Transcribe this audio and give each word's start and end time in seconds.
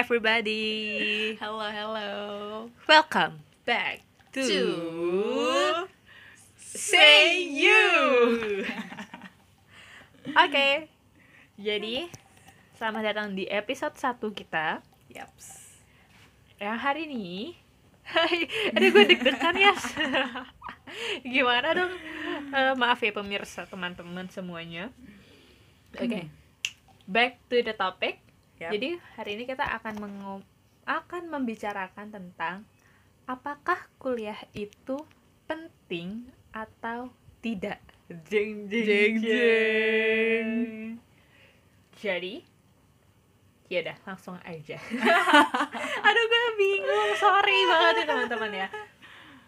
Everybody. 0.00 1.36
Hello, 1.36 1.68
hello. 1.68 2.12
Welcome 2.88 3.44
back 3.68 4.00
to, 4.32 4.48
Say 6.56 7.44
You. 7.44 8.64
Oke. 10.48 10.88
Jadi 11.60 12.08
selamat 12.80 13.12
datang 13.12 13.36
di 13.36 13.44
episode 13.44 13.92
1 13.92 14.24
kita. 14.32 14.80
Yaps. 15.12 15.76
Yang 16.56 16.78
hari 16.80 17.00
ini 17.04 17.60
Hai, 18.00 18.48
aduh 18.72 18.88
gue 18.96 19.04
deg-degan 19.04 19.52
ya 19.52 19.76
Gimana 21.36 21.76
dong? 21.76 21.92
Eh, 22.56 22.72
maaf 22.72 23.04
ya 23.04 23.12
pemirsa, 23.12 23.68
teman-teman 23.68 24.32
semuanya 24.32 24.88
Oke, 25.92 26.32
back 27.04 27.36
to 27.52 27.60
the 27.60 27.76
topic 27.76 28.29
Yap. 28.60 28.76
Jadi 28.76 29.00
hari 29.16 29.40
ini 29.40 29.48
kita 29.48 29.64
akan 29.64 29.94
mengo- 29.96 30.44
akan 30.84 31.32
membicarakan 31.32 32.12
tentang 32.12 32.68
apakah 33.24 33.88
kuliah 33.96 34.36
itu 34.52 35.00
penting 35.48 36.28
atau 36.52 37.08
tidak. 37.40 37.80
Jeng 38.28 38.68
jeng 38.68 38.84
Jeng, 38.84 39.14
jeng. 39.24 40.50
Jadi, 41.96 42.44
ya 43.72 43.80
udah 43.80 43.96
langsung 44.04 44.36
aja. 44.44 44.76
Aduh 46.06 46.24
gue 46.28 46.44
bingung, 46.60 47.10
sorry 47.16 47.64
banget 47.64 47.94
ya 47.96 48.04
teman-teman 48.12 48.52
ya. 48.52 48.68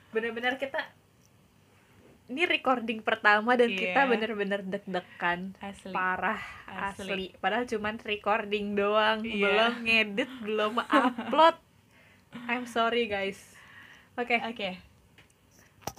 Bener-bener 0.08 0.56
kita 0.56 0.88
ini 2.24 2.42
recording 2.44 3.00
pertama 3.00 3.54
dan 3.54 3.68
kita 3.68 4.00
Iya. 4.00 4.08
bener-bener 4.08 4.60
deg-degan 4.62 5.52
Asli. 5.58 5.90
parah 5.90 6.40
Asli. 6.64 7.08
asli. 7.08 7.26
padahal 7.36 7.64
cuman 7.64 7.98
recording 7.98 8.72
doang 8.72 9.20
Iya. 9.20 9.42
belum 9.42 9.72
ngedit 9.82 10.30
belum 10.40 10.72
upload 10.82 11.56
I'm 12.46 12.64
sorry 12.64 13.06
guys 13.06 13.38
oke 14.12 14.32
Oke, 14.46 14.78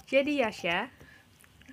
jadi 0.04 0.42
Yasha 0.42 0.88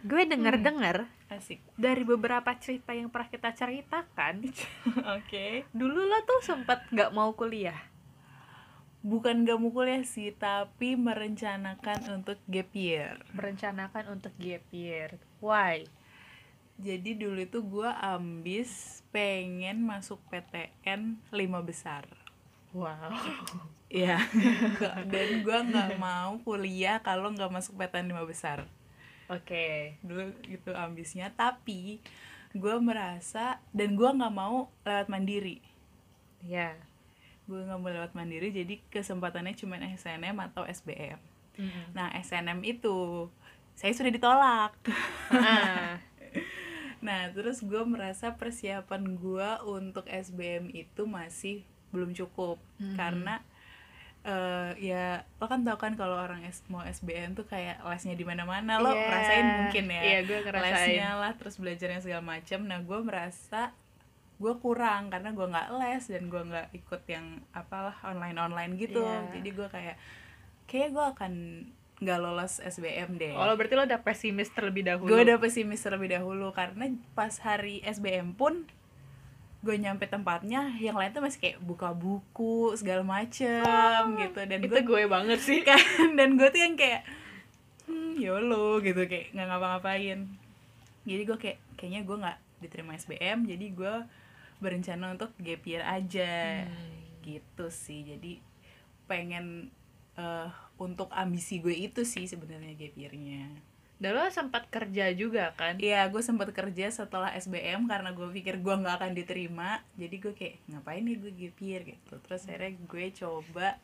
gue 0.01 0.23
denger 0.23 0.57
dengar 0.57 0.97
asik. 1.27 1.61
dari 1.73 2.01
beberapa 2.01 2.51
cerita 2.55 2.91
yang 2.91 3.07
pernah 3.07 3.29
kita 3.29 3.49
ceritakan 3.51 4.45
Oke. 5.17 5.65
dulu 5.71 6.01
lo 6.01 6.19
tuh 6.21 6.41
sempet 6.41 6.81
nggak 6.87 7.11
mau 7.11 7.31
kuliah 7.31 7.77
Bukan 9.01 9.49
gak 9.49 9.57
mau 9.57 9.73
kuliah 9.73 10.05
sih, 10.05 10.29
tapi 10.29 10.93
merencanakan 10.93 12.21
untuk 12.21 12.37
gap 12.45 12.69
year. 12.77 13.17
merencanakan 13.33 14.13
untuk 14.13 14.33
gap 14.37 14.61
year 14.71 15.17
why 15.41 15.89
Jadi 16.77 17.13
dulu 17.13 17.41
itu 17.41 17.61
gue 17.61 17.89
ambis 17.89 19.01
pengen 19.09 19.85
masuk 19.85 20.17
PTN 20.29 21.01
lima 21.29 21.61
besar. 21.61 22.05
wow 22.73 23.09
Iya. 23.91 24.23
Dan 25.05 25.43
gue 25.43 25.57
nggak 25.67 25.99
mau 25.99 26.39
kuliah 26.41 27.03
kalau 27.03 27.27
nggak 27.29 27.51
masuk 27.51 27.75
PTN 27.75 28.07
lima 28.09 28.23
besar. 28.23 28.65
oke 29.27 29.95
dulu 30.03 30.27
gitu 30.43 30.71
ambisnya 30.75 31.31
tapi 31.31 32.03
gue 32.51 32.75
merasa 32.83 33.63
dan 33.71 33.95
gue 33.95 34.09
nggak 34.11 34.35
mau 34.35 34.67
lewat 34.83 35.07
mandiri 35.07 35.63
ya 36.43 36.75
gue 37.51 37.61
nggak 37.61 37.75
mau 37.77 37.91
lewat 37.91 38.11
mandiri 38.11 38.49
jadi 38.49 38.79
kesempatannya 38.87 39.51
cuma 39.53 39.75
SNM 39.75 40.39
atau 40.41 40.63
SBM 40.63 41.19
Mm-mm. 41.53 41.91
nah 41.91 42.07
SNM 42.15 42.63
itu 42.63 43.27
saya 43.73 43.91
sudah 43.91 44.09
ditolak. 44.09 44.71
Ah. 45.29 45.99
Nah 47.01 47.33
terus 47.33 47.59
gue 47.61 47.81
merasa 47.83 48.29
persiapan 48.31 49.17
gue 49.17 49.49
untuk 49.65 50.05
SBM 50.05 50.69
itu 50.71 51.03
masih 51.03 51.65
belum 51.89 52.13
cukup. 52.13 52.61
Mhm. 52.77 52.93
karena 52.93 53.35
eh 54.21 54.71
ya 54.79 55.05
lo 55.35 55.49
kan 55.49 55.65
tau 55.65 55.75
kan 55.75 55.97
kalau 55.97 56.13
orang 56.15 56.45
S- 56.45 56.61
mau 56.67 56.85
SBM 56.85 57.33
tuh 57.33 57.43
kayak 57.43 57.81
lesnya 57.81 58.13
di 58.13 58.21
mana-mana. 58.21 58.77
Lo 58.77 58.93
Iya. 58.93 59.09
rasain 59.09 59.45
mungkin 59.59 59.85
ya 59.89 60.01
iya 60.03 60.19
gue 60.21 60.39
ngerasain. 60.39 60.77
lesnya 60.77 61.09
lah 61.17 61.33
terus 61.33 61.57
belajarnya 61.57 61.99
segala 61.99 62.21
macam 62.23 62.59
nah 62.63 62.77
gue 62.79 62.99
merasa 63.01 63.73
gue 64.41 64.53
kurang 64.57 65.07
karena 65.07 65.29
gue 65.29 65.45
nggak 65.45 65.67
les 65.75 66.03
dan 66.03 66.23
gue 66.25 66.41
nggak 66.41 66.67
ikut 66.73 67.01
yang 67.05 67.25
apalah 67.51 67.93
online 68.01 68.35
online 68.35 68.73
gitu 68.75 68.99
Iya. 68.99 69.29
jadi 69.31 69.49
gue 69.51 69.67
kayak 69.69 69.95
kayak 70.65 70.89
gue 70.89 71.05
akan 71.07 71.33
nggak 71.99 72.17
lolos 72.17 72.57
SBM 72.59 73.15
deh 73.15 73.31
Oh, 73.31 73.45
lo 73.45 73.53
berarti 73.53 73.75
lo 73.75 73.85
udah 73.85 74.01
pesimis 74.01 74.49
terlebih 74.49 74.81
dahulu. 74.83 75.05
gue 75.07 75.21
udah 75.21 75.37
pesimis 75.37 75.77
terlebih 75.79 76.09
dahulu 76.11 76.49
karena 76.49 76.89
pas 77.13 77.29
hari 77.37 77.79
SBM 77.83 78.33
pun 78.33 78.65
gue 79.61 79.75
nyampe 79.77 80.03
tempatnya 80.03 80.73
yang 80.75 80.97
lain 80.97 81.13
tuh 81.13 81.21
masih 81.21 81.37
kayak 81.37 81.61
buka 81.61 81.93
buku 81.93 82.73
segala 82.73 83.05
macem 83.05 83.61
gitu 84.17 84.41
dan 84.41 84.57
itu 84.59 84.65
gue 84.67 84.81
gue 84.81 85.03
banget 85.05 85.37
sih. 85.39 85.61
kan 85.69 85.77
dan 86.17 86.33
gue 86.33 86.49
tuh 86.49 86.57
yang 86.59 86.73
kayak 86.73 87.05
hmm, 87.85 88.17
yolo 88.17 88.81
gitu 88.81 89.05
kayak 89.05 89.29
nggak 89.31 89.45
ngapa-ngapain 89.45 90.19
jadi 91.03 91.21
gue 91.23 91.37
kayak 91.37 91.57
kayaknya 91.75 92.01
gue 92.01 92.17
nggak 92.17 92.37
diterima 92.57 92.93
SBM 92.95 93.45
jadi 93.45 93.65
gue 93.69 93.95
berencana 94.61 95.11
untuk 95.11 95.33
gap 95.37 95.65
year 95.65 95.81
aja 95.81 96.63
Hmm. 96.63 97.19
gitu 97.21 97.67
sih 97.67 98.05
jadi 98.05 98.37
pengen 99.05 99.73
eh, 100.13 100.49
untuk 100.77 101.09
ambisi 101.11 101.59
gue 101.59 101.73
itu 101.73 102.01
sih 102.03 102.25
sebenarnya 102.25 102.73
gap 102.75 102.95
year-nya 102.95 103.47
Dan 104.01 104.17
lo 104.17 104.25
sempat 104.33 104.65
kerja 104.65 105.13
juga 105.13 105.53
kan? 105.53 105.77
Iya, 105.77 106.09
gue 106.09 106.25
sempat 106.25 106.49
kerja 106.49 106.89
setelah 106.89 107.37
SBM 107.37 107.85
karena 107.85 108.09
gue 108.09 108.33
pikir 108.33 108.57
gue 108.57 108.73
nggak 108.73 108.97
akan 108.97 109.13
diterima. 109.13 109.85
Jadi 109.93 110.15
gue 110.17 110.33
kayak 110.33 110.57
ngapain 110.73 111.05
nih 111.05 111.21
gue 111.21 111.29
gap 111.37 111.57
year 111.61 111.81
gitu. 111.85 112.17
Terus 112.17 112.49
akhirnya 112.49 112.81
gue 112.81 113.05
coba 113.13 113.77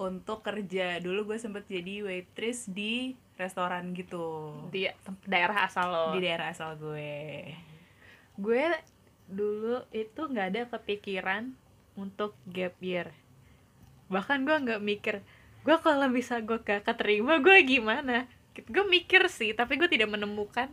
untuk 0.00 0.40
kerja. 0.40 1.04
Dulu 1.04 1.28
gue 1.28 1.36
sempet 1.36 1.68
jadi 1.68 2.00
waitress 2.00 2.64
di 2.64 3.12
restoran 3.36 3.92
gitu. 3.92 4.56
Di 4.72 4.88
daerah 5.28 5.68
asal 5.68 5.92
lo. 5.92 6.16
Di 6.16 6.24
daerah 6.24 6.48
asal 6.48 6.72
gue. 6.80 7.52
gue 8.40 8.64
dulu 9.26 9.82
itu 9.90 10.20
nggak 10.26 10.46
ada 10.54 10.62
kepikiran 10.70 11.54
untuk 11.98 12.36
gap 12.46 12.76
year. 12.78 13.10
Bahkan 14.06 14.46
gue 14.46 14.56
nggak 14.56 14.82
mikir, 14.82 15.24
gue 15.66 15.76
kalau 15.82 16.06
bisa 16.12 16.38
gue 16.38 16.62
gak 16.62 16.86
keterima, 16.86 17.42
gue 17.42 17.56
gimana? 17.66 18.30
Gue 18.54 18.84
mikir 18.86 19.26
sih, 19.26 19.50
tapi 19.52 19.76
gue 19.76 19.90
tidak 19.90 20.12
menemukan 20.12 20.70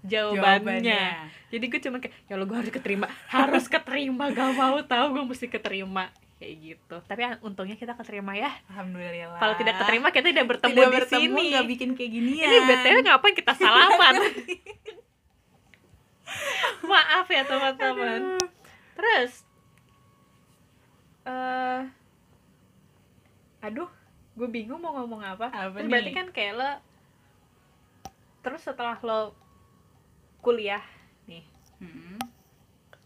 jawabannya. 0.00 1.28
Jadi 1.52 1.64
gue 1.68 1.80
cuma 1.84 2.00
kayak, 2.00 2.14
ya 2.24 2.34
lo 2.40 2.48
gue 2.48 2.56
harus 2.56 2.72
keterima, 2.72 3.06
harus 3.28 3.68
keterima, 3.68 4.32
gak 4.32 4.56
mau 4.56 4.80
tahu 4.80 5.06
gue 5.20 5.24
mesti 5.36 5.46
keterima 5.52 6.08
kayak 6.40 6.54
gitu. 6.56 6.96
Tapi 7.04 7.20
ah, 7.28 7.36
untungnya 7.44 7.76
kita 7.76 7.92
keterima 8.00 8.32
ya. 8.32 8.48
Alhamdulillah. 8.72 9.36
Kalau 9.36 9.54
tidak 9.60 9.74
keterima 9.84 10.08
kita 10.08 10.26
tidak 10.32 10.46
bertemu 10.48 10.72
tidak 10.72 10.88
di 10.88 10.96
bertemu 10.96 11.20
sini. 11.20 11.50
nggak 11.52 11.66
bikin 11.68 11.90
kayak 11.92 12.10
ginian. 12.16 12.48
Ini 12.48 12.58
btw 12.64 12.96
ngapain 13.04 13.34
kita 13.36 13.52
salaman? 13.60 14.14
Maaf 16.90 17.26
ya 17.28 17.42
teman-teman. 17.44 18.38
Terus, 18.96 19.32
eh, 21.24 21.82
aduh, 23.60 23.90
gue 24.36 24.48
bingung 24.48 24.80
mau 24.80 24.96
ngomong 24.96 25.22
apa. 25.22 25.48
Apa 25.50 25.80
Terus 25.80 25.90
berarti 25.90 26.12
kan 26.12 26.28
kayak 26.32 26.54
lo, 26.56 26.70
terus 28.40 28.62
setelah 28.64 28.96
lo 29.04 29.36
kuliah 30.40 30.82
nih, 31.28 31.44
Hmm. 31.80 32.16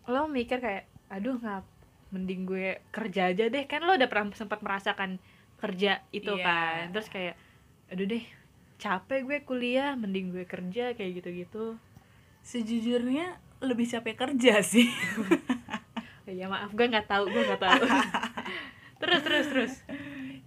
lo 0.07 0.31
mikir 0.31 0.63
kayak, 0.63 0.87
aduh 1.11 1.39
ngap, 1.39 1.67
mending 2.15 2.47
gue 2.47 2.79
kerja 2.91 3.35
aja 3.35 3.51
deh. 3.51 3.65
Kan 3.67 3.83
lo 3.83 3.99
udah 3.99 4.07
pernah 4.07 4.31
sempat 4.35 4.63
merasakan 4.63 5.19
kerja 5.59 6.03
itu 6.11 6.35
Iya. 6.39 6.45
kan. 6.47 6.83
Terus 6.95 7.09
kayak, 7.11 7.35
aduh 7.91 8.07
deh, 8.07 8.25
capek 8.79 9.21
gue 9.27 9.39
kuliah, 9.43 9.99
mending 9.99 10.31
gue 10.31 10.45
kerja 10.47 10.95
kayak 10.95 11.23
gitu-gitu. 11.23 11.79
Sejujurnya 12.45 13.41
lebih 13.65 13.89
capek 13.89 14.15
kerja 14.15 14.61
sih. 14.61 14.87
Ya 16.25 16.51
maaf, 16.51 16.73
gue 16.75 16.89
nggak 16.89 17.07
tahu, 17.07 17.31
gue 17.31 17.43
nggak 17.47 17.63
tahu. 17.63 17.85
terus 19.01 19.21
terus 19.23 19.47
terus. 19.53 19.73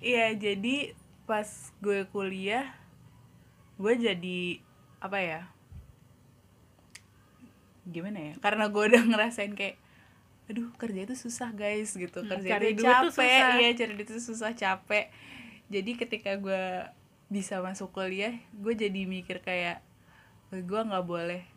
Iya, 0.04 0.36
jadi 0.36 0.98
pas 1.24 1.48
gue 1.80 2.04
kuliah, 2.12 2.68
gue 3.80 3.94
jadi 3.96 4.60
apa 5.00 5.18
ya? 5.22 5.42
Gimana 7.88 8.20
ya? 8.20 8.34
Karena 8.44 8.68
gue 8.68 8.84
udah 8.84 9.00
ngerasain 9.00 9.56
kayak, 9.56 9.80
aduh 10.52 10.68
kerja 10.76 11.08
itu 11.08 11.16
susah 11.16 11.56
guys 11.56 11.96
gitu, 11.96 12.20
Hmm, 12.20 12.36
kerja 12.36 12.50
cari 12.58 12.76
itu 12.76 12.84
capek, 12.84 13.44
iya 13.64 13.70
cari 13.72 13.92
duit 13.96 14.10
itu 14.12 14.20
susah 14.20 14.52
capek. 14.58 15.08
Jadi 15.72 15.92
ketika 15.96 16.36
gue 16.36 16.90
bisa 17.32 17.64
masuk 17.64 17.96
kuliah, 17.96 18.36
gue 18.52 18.74
jadi 18.76 19.08
mikir 19.08 19.40
kayak, 19.40 19.80
gue 20.52 20.82
nggak 20.84 21.06
boleh 21.08 21.48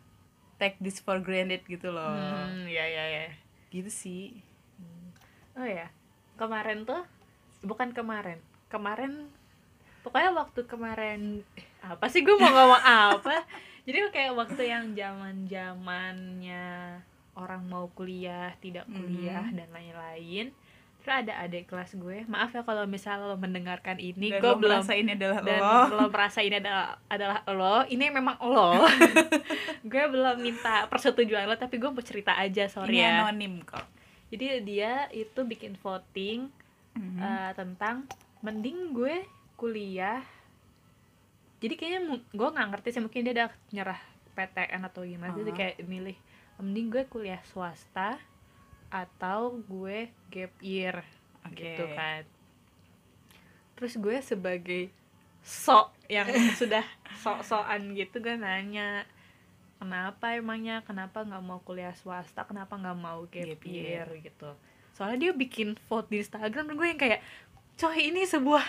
take 0.61 0.77
this 0.77 1.01
for 1.01 1.17
granted 1.17 1.65
gitu 1.65 1.89
loh, 1.89 2.13
Hmm, 2.13 2.69
ya 2.69 2.85
ya 2.85 3.05
ya. 3.09 3.25
gitu 3.69 3.89
sih. 3.89 4.37
Oh 5.51 5.65
ya, 5.65 5.89
kemarin 6.37 6.85
tuh 6.85 7.01
bukan 7.61 7.89
kemarin, 7.91 8.37
kemarin 8.69 9.25
pokoknya 10.01 10.31
waktu 10.31 10.61
kemarin 10.63 11.21
eh, 11.53 11.65
apa 11.81 12.05
sih 12.05 12.21
gue 12.21 12.33
mau 12.33 12.45
ngomong 12.53 12.77
apa? 12.79 13.41
Jadi 13.81 13.97
kayak 14.13 14.37
waktu 14.37 14.69
yang 14.69 14.93
zaman 14.93 15.49
zamannya 15.49 17.01
orang 17.33 17.65
mau 17.65 17.89
kuliah 17.89 18.53
tidak 18.59 18.85
kuliah 18.87 19.49
dan 19.49 19.65
lain-lain 19.71 20.53
terus 21.01 21.17
ada 21.19 21.33
adik 21.39 21.65
kelas 21.65 21.91
gue 21.93 22.23
maaf 22.25 22.49
ya 22.49 22.61
kalau 22.61 22.85
misalnya 22.85 23.25
lo 23.25 23.35
mendengarkan 23.35 23.97
ini 23.97 24.29
Dan 24.29 24.37
gue 24.37 24.47
lo 24.47 24.55
belum 24.55 24.71
merasa 24.77 24.93
ini 24.93 25.11
adalah 25.11 25.39
dan 25.39 25.59
lo. 25.59 25.77
lo 25.91 26.05
merasa 26.07 26.39
ini 26.39 26.55
adalah 26.55 26.85
adalah 27.07 27.37
lo. 27.47 27.75
Ini 27.85 28.05
memang 28.09 28.37
lo. 28.39 28.85
Gue 29.83 30.03
belum 30.07 30.37
minta 30.39 30.85
persetujuan 30.85 31.43
lo 31.43 31.55
tapi 31.55 31.75
gue 31.75 31.87
mau 31.87 32.01
cerita 32.01 32.33
aja 32.35 32.65
sorry 32.67 32.93
ini 32.93 33.01
ya. 33.01 33.21
anonim 33.21 33.59
kok. 33.61 33.83
Jadi 34.29 34.45
dia 34.63 35.09
itu 35.09 35.39
bikin 35.41 35.75
voting 35.75 36.47
Mhm. 36.91 37.17
eh, 37.17 37.51
tentang 37.51 38.03
mending 38.39 38.91
gue 38.91 39.23
kuliah. 39.55 40.21
Jadi 41.57 41.73
kayaknya 41.75 41.99
gue 42.27 42.47
nggak 42.49 42.67
ngerti 42.69 42.89
sih 42.89 42.99
mungkin 42.99 43.21
dia 43.21 43.33
udah 43.35 43.49
nyerah 43.69 44.01
PTN 44.31 44.81
atau 44.83 45.01
gimana 45.01 45.31
jadi 45.31 45.49
Ah. 45.49 45.55
kayak 45.55 45.75
milih 45.83 46.17
mending 46.57 46.87
gue 46.89 47.03
kuliah 47.05 47.41
swasta 47.45 48.15
atau 48.91 49.55
gue 49.57 50.11
gap 50.27 50.53
year 50.59 51.01
Oke. 51.41 51.55
gitu 51.57 51.85
kan. 51.91 52.27
Terus 53.73 53.95
gue 53.95 54.17
sebagai 54.21 54.83
sok 55.41 55.89
yang 56.05 56.27
sudah 56.59 56.85
sok-sokan 57.17 57.95
gitu 57.95 58.19
gue 58.19 58.35
nanya 58.35 59.07
kenapa 59.81 60.37
emangnya? 60.37 60.85
Kenapa 60.85 61.25
nggak 61.25 61.41
mau 61.41 61.57
kuliah 61.59 61.95
swasta? 61.95 62.45
Kenapa 62.45 62.77
nggak 62.77 62.97
mau 62.97 63.25
gap 63.25 63.47
Gap 63.49 63.63
year. 63.65 64.05
year? 64.05 64.07
gitu. 64.21 64.53
Soalnya 64.93 65.17
dia 65.17 65.31
bikin 65.33 65.79
vote 65.89 66.11
di 66.11 66.21
Instagram 66.21 66.69
dan 66.69 66.75
gue 66.77 66.87
yang 66.87 66.99
kayak 66.99 67.23
coy 67.73 68.11
ini 68.11 68.27
sebuah 68.27 68.61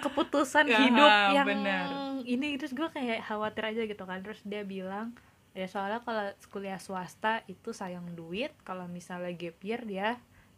keputusan 0.00 0.66
Ya, 0.72 0.78
hidup 0.82 1.12
yang 1.36 1.46
benar. 1.46 1.84
ini. 2.24 2.58
Terus 2.58 2.74
gue 2.74 2.88
kayak 2.88 3.22
khawatir 3.22 3.62
aja 3.62 3.82
gitu 3.84 4.02
kan. 4.02 4.18
Terus 4.24 4.42
dia 4.42 4.66
bilang 4.66 5.14
ya 5.52 5.66
soalnya 5.66 6.00
kalau 6.00 6.24
kuliah 6.48 6.78
swasta 6.78 7.42
itu 7.46 7.72
sayang 7.72 8.14
duit 8.14 8.52
kalau 8.62 8.84
misalnya 8.86 9.32
gap 9.32 9.58
year 9.60 9.82
dia 9.82 10.08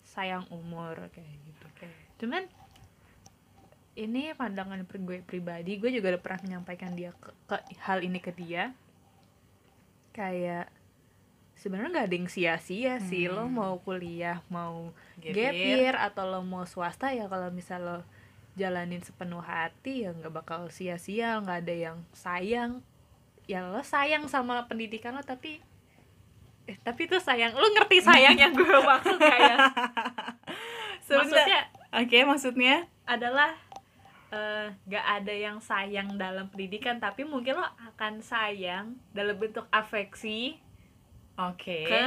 sayang 0.03 0.45
umur 0.49 1.09
kayak 1.11 1.35
gitu 1.43 1.65
Oke. 1.69 1.89
cuman 2.19 2.45
ini 3.95 4.33
pandangan 4.33 4.83
pri- 4.85 5.03
gue 5.03 5.19
pribadi 5.21 5.77
gue 5.77 5.91
juga 5.91 6.15
udah 6.15 6.23
pernah 6.23 6.41
menyampaikan 6.43 6.93
dia 6.93 7.13
ke, 7.13 7.31
ke- 7.47 7.67
hal 7.81 8.01
ini 8.01 8.19
ke 8.19 8.33
dia 8.33 8.73
kayak 10.11 10.69
sebenarnya 11.55 11.91
nggak 11.93 12.09
ada 12.09 12.17
yang 12.17 12.31
sia-sia 12.31 12.95
sih 13.01 13.29
lo 13.29 13.45
Hmm. 13.45 13.55
mau 13.55 13.75
kuliah 13.79 14.41
mau 14.49 14.91
Gap 15.21 15.35
gap, 15.35 15.55
year. 15.55 15.77
year 15.77 15.95
atau 15.95 16.25
lo 16.27 16.41
mau 16.41 16.65
swasta 16.65 17.13
ya 17.13 17.29
kalau 17.29 17.53
misal 17.53 17.81
lo 17.81 17.99
jalanin 18.53 19.01
sepenuh 19.01 19.41
hati 19.41 20.05
ya 20.05 20.11
nggak 20.11 20.33
bakal 20.35 20.69
sia-sia 20.69 21.39
nggak 21.39 21.59
ada 21.63 21.75
yang 21.77 21.99
sayang 22.11 22.81
ya 23.51 23.67
lo 23.67 23.83
sayang 23.83 24.31
sama 24.31 24.71
pendidikan 24.71 25.11
lo 25.11 25.27
tapi 25.27 25.59
eh 26.71 26.79
tapi 26.87 27.11
itu 27.11 27.19
sayang 27.19 27.51
lo 27.51 27.67
ngerti 27.75 27.99
sayang 27.99 28.39
yang 28.39 28.55
gue 28.55 28.63
maksud 28.95 29.19
kayak 29.19 29.59
Sebentar. 31.03 31.27
maksudnya 31.27 31.61
Oke, 31.91 32.23
maksudnya 32.23 32.75
adalah 33.03 33.51
eh, 34.31 34.71
nggak 34.87 35.07
ada 35.19 35.35
yang 35.35 35.59
sayang 35.59 36.15
dalam 36.15 36.47
pendidikan 36.47 37.03
tapi 37.03 37.27
mungkin 37.27 37.59
lo 37.59 37.67
akan 37.91 38.23
sayang 38.23 38.95
dalam 39.11 39.35
bentuk 39.35 39.67
afeksi 39.75 40.63
Oke. 41.35 41.91
ke 41.91 42.07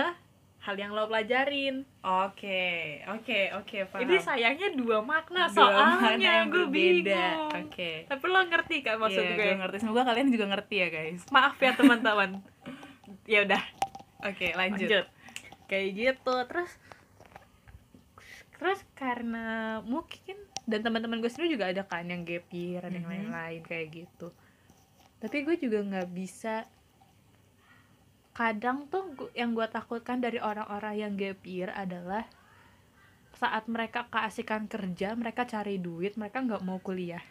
hal 0.64 0.76
yang 0.76 0.92
lo 0.92 1.06
pelajarin 1.06 1.84
Oke, 2.02 3.04
oke, 3.06 3.40
oke, 3.54 3.78
paham. 3.86 4.02
ini 4.02 4.16
sayangnya 4.18 4.72
dua 4.72 5.00
makna 5.00 5.46
Dua 5.46 5.56
soalnya 5.68 6.40
yang 6.40 6.48
gue 6.48 6.68
bingung 6.68 7.52
Oke. 7.54 8.04
tapi 8.06 8.24
lo 8.26 8.40
ngerti 8.42 8.80
kan 8.80 8.96
maksud 8.96 9.20
Iya, 9.22 9.30
gue 9.30 9.44
gue 9.46 9.56
ngerti. 9.58 9.78
Semoga 9.78 10.04
kalian 10.06 10.28
juga 10.30 10.46
ngerti 10.48 10.76
ya, 10.78 10.88
guys. 10.90 11.22
maaf 11.30 11.56
ya 11.58 11.72
teman-teman 11.74 12.40
ya 13.28 13.44
udah 13.44 13.64
Oke, 14.24 14.52
lanjut. 14.54 14.88
lanjut 14.88 15.06
kayak 15.66 15.88
gitu 15.94 16.36
terus 16.46 16.72
terus 18.54 18.80
karena 18.94 19.46
mungkin 19.84 20.38
dan 20.64 20.80
teman-teman 20.80 21.20
gue 21.20 21.28
sendiri 21.28 21.52
juga 21.52 21.68
ada 21.68 21.84
kan 21.84 22.06
yang 22.06 22.24
gap 22.24 22.48
year 22.50 22.80
dan 22.80 22.96
yang 22.96 23.04
Mhm. 23.04 23.12
lain-lain 23.28 23.62
kayak 23.62 23.88
gitu 23.94 24.32
tapi 25.18 25.44
gue 25.44 25.56
juga 25.58 25.80
nggak 25.82 26.10
bisa 26.10 26.64
kadang 28.34 28.90
tuh 28.90 29.14
yang 29.38 29.54
gue 29.54 29.66
takutkan 29.70 30.18
dari 30.18 30.42
orang-orang 30.42 30.96
yang 30.98 31.14
gap 31.14 31.40
year 31.46 31.70
adalah 31.70 32.26
saat 33.38 33.70
mereka 33.70 34.10
keasikan 34.10 34.66
kerja 34.66 35.14
mereka 35.14 35.46
cari 35.46 35.78
duit 35.78 36.18
mereka 36.18 36.42
nggak 36.42 36.66
mau 36.66 36.82
kuliah. 36.82 37.22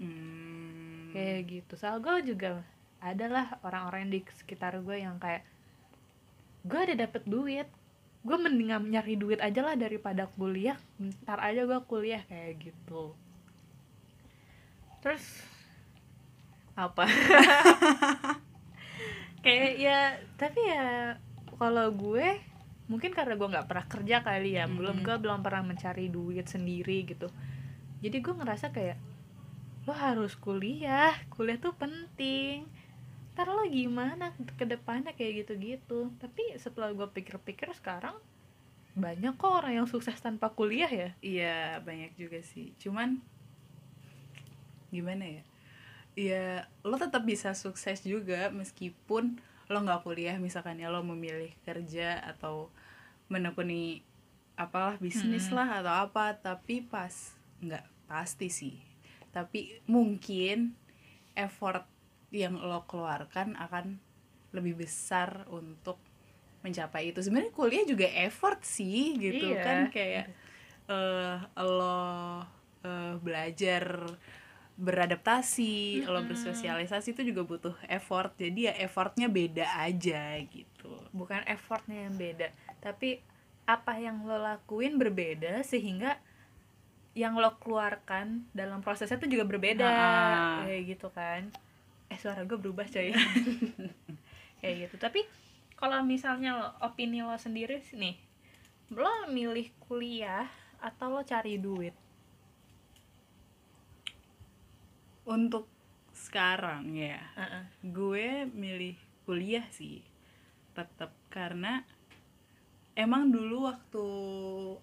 Hmm. 0.00 1.12
kayak 1.12 1.40
gitu. 1.44 1.72
Soal 1.76 2.00
gue 2.00 2.32
juga 2.32 2.64
adalah 3.04 3.60
orang-orang 3.60 4.08
di 4.08 4.24
sekitar 4.32 4.80
gue 4.80 4.96
yang 4.96 5.20
kayak 5.20 5.44
gue 6.64 6.80
ada 6.80 7.04
dapet 7.04 7.28
duit. 7.28 7.68
Gue 8.24 8.36
mendingan 8.40 8.88
nyari 8.88 9.20
duit 9.20 9.40
aja 9.44 9.60
lah 9.60 9.76
daripada 9.76 10.24
kuliah. 10.40 10.80
Ntar 10.96 11.36
aja 11.40 11.68
gue 11.68 11.80
kuliah. 11.84 12.24
Kayak 12.32 12.72
gitu. 12.72 13.12
Terus 15.04 15.44
apa 16.76 17.04
kayak 19.40 19.72
ya 19.76 19.98
tapi 20.36 20.60
ya 20.60 21.16
kalau 21.56 21.88
gue 21.90 22.40
mungkin 22.86 23.14
karena 23.14 23.38
gue 23.38 23.48
nggak 23.48 23.68
pernah 23.70 23.86
kerja 23.86 24.16
kali 24.20 24.58
ya 24.58 24.66
belum 24.66 25.00
Mhm. 25.00 25.04
gue 25.06 25.16
belum 25.16 25.40
pernah 25.40 25.62
mencari 25.64 26.08
duit 26.08 26.44
sendiri 26.44 27.06
gitu 27.06 27.28
jadi 28.00 28.16
gue 28.18 28.34
ngerasa 28.34 28.68
kayak 28.70 28.98
lo 29.88 29.94
harus 29.96 30.36
kuliah 30.36 31.14
kuliah 31.32 31.56
tuh 31.56 31.72
penting 31.72 32.68
ntar 33.32 33.48
lo 33.48 33.64
gimana 33.64 34.34
ke 34.58 34.64
depannya 34.66 35.16
kayak 35.16 35.46
gitu-gitu 35.46 36.12
tapi 36.18 36.52
setelah 36.58 36.92
gue 36.92 37.08
pikir-pikir 37.08 37.72
sekarang 37.72 38.12
banyak 38.92 39.38
kok 39.38 39.48
orang 39.62 39.80
yang 39.80 39.88
sukses 39.88 40.18
tanpa 40.18 40.50
kuliah 40.50 40.90
ya 40.90 41.10
Iya, 41.22 41.78
banyak 41.80 42.18
juga 42.18 42.42
sih. 42.42 42.74
Cuman 42.76 43.22
gimana 44.90 45.24
ya? 45.38 45.42
Ya, 46.18 46.68
lo 46.82 46.98
tetap 46.98 47.22
bisa 47.24 47.54
sukses 47.54 48.02
juga 48.02 48.50
meskipun 48.50 49.38
lo 49.70 49.78
nggak 49.86 50.02
kuliah 50.02 50.36
misalkan 50.42 50.82
ya 50.82 50.90
lo 50.90 51.00
memilih 51.06 51.54
kerja 51.62 52.18
atau 52.26 52.68
menekuni 53.30 54.02
apalah 54.58 54.98
bisnis 54.98 55.48
Mm-mm. 55.48 55.56
lah 55.56 55.68
atau 55.80 55.94
apa, 56.10 56.34
tapi 56.36 56.82
pas 56.82 57.14
nggak 57.62 57.86
pasti 58.10 58.50
sih. 58.50 58.76
Tapi 59.30 59.78
mungkin 59.86 60.74
effort 61.38 61.86
yang 62.34 62.58
lo 62.58 62.82
keluarkan 62.84 63.54
akan 63.56 64.02
lebih 64.50 64.82
besar 64.82 65.46
untuk 65.48 65.96
mencapai 66.60 67.14
itu. 67.14 67.22
Sebenarnya 67.22 67.54
kuliah 67.54 67.86
juga 67.86 68.10
effort 68.10 68.60
sih 68.66 69.14
gitu 69.16 69.54
Iya. 69.54 69.62
kan 69.64 69.78
kayak 69.88 70.26
eh 70.90 71.36
lo 71.62 72.42
eh, 72.82 73.14
belajar 73.22 73.84
beradaptasi, 74.80 76.02
lo 76.04 76.18
Mm-mm. 76.18 76.28
bersosialisasi 76.28 77.12
itu 77.12 77.22
juga 77.22 77.44
butuh 77.44 77.76
effort. 77.86 78.32
Jadi 78.34 78.66
ya 78.66 78.74
effortnya 78.78 79.28
beda 79.28 79.66
aja 79.78 80.40
gitu. 80.42 80.90
bukan 81.12 81.44
effortnya 81.44 82.08
yang 82.08 82.16
beda 82.16 82.48
tapi 82.78 83.20
apa 83.66 83.98
yang 83.98 84.24
lo 84.24 84.38
lakuin 84.38 84.96
berbeda 84.96 85.60
sehingga 85.62 86.16
yang 87.12 87.34
lo 87.34 87.58
keluarkan 87.58 88.46
dalam 88.50 88.80
prosesnya 88.80 89.18
tuh 89.18 89.26
juga 89.26 89.44
berbeda 89.44 89.84
Ah. 89.84 90.62
kayak 90.64 90.82
gitu 90.88 91.10
kan 91.10 91.50
eh 92.06 92.16
suara 92.16 92.42
gue 92.42 92.56
berubah 92.56 92.86
coy 92.86 93.10
kayak 94.62 94.76
gitu 94.86 94.96
tapi 94.96 95.26
kalau 95.74 96.00
misalnya 96.02 96.50
lo, 96.54 96.68
opini 96.80 97.20
lo 97.20 97.36
sendiri 97.36 97.82
sih 97.82 97.98
nih 97.98 98.16
lo 98.90 99.28
milih 99.28 99.70
kuliah 99.82 100.46
atau 100.78 101.10
lo 101.10 101.22
cari 101.22 101.58
duit 101.58 101.92
Untuk 105.24 105.68
sekarang 106.10 106.92
ya, 106.96 107.20
Heeh. 107.38 107.64
gue 107.86 108.28
milih 108.50 108.96
kuliah 109.24 109.64
sih. 109.70 110.02
Tetap 110.74 111.14
karena 111.30 111.84
emang 112.98 113.30
dulu 113.30 113.70
waktu 113.70 114.04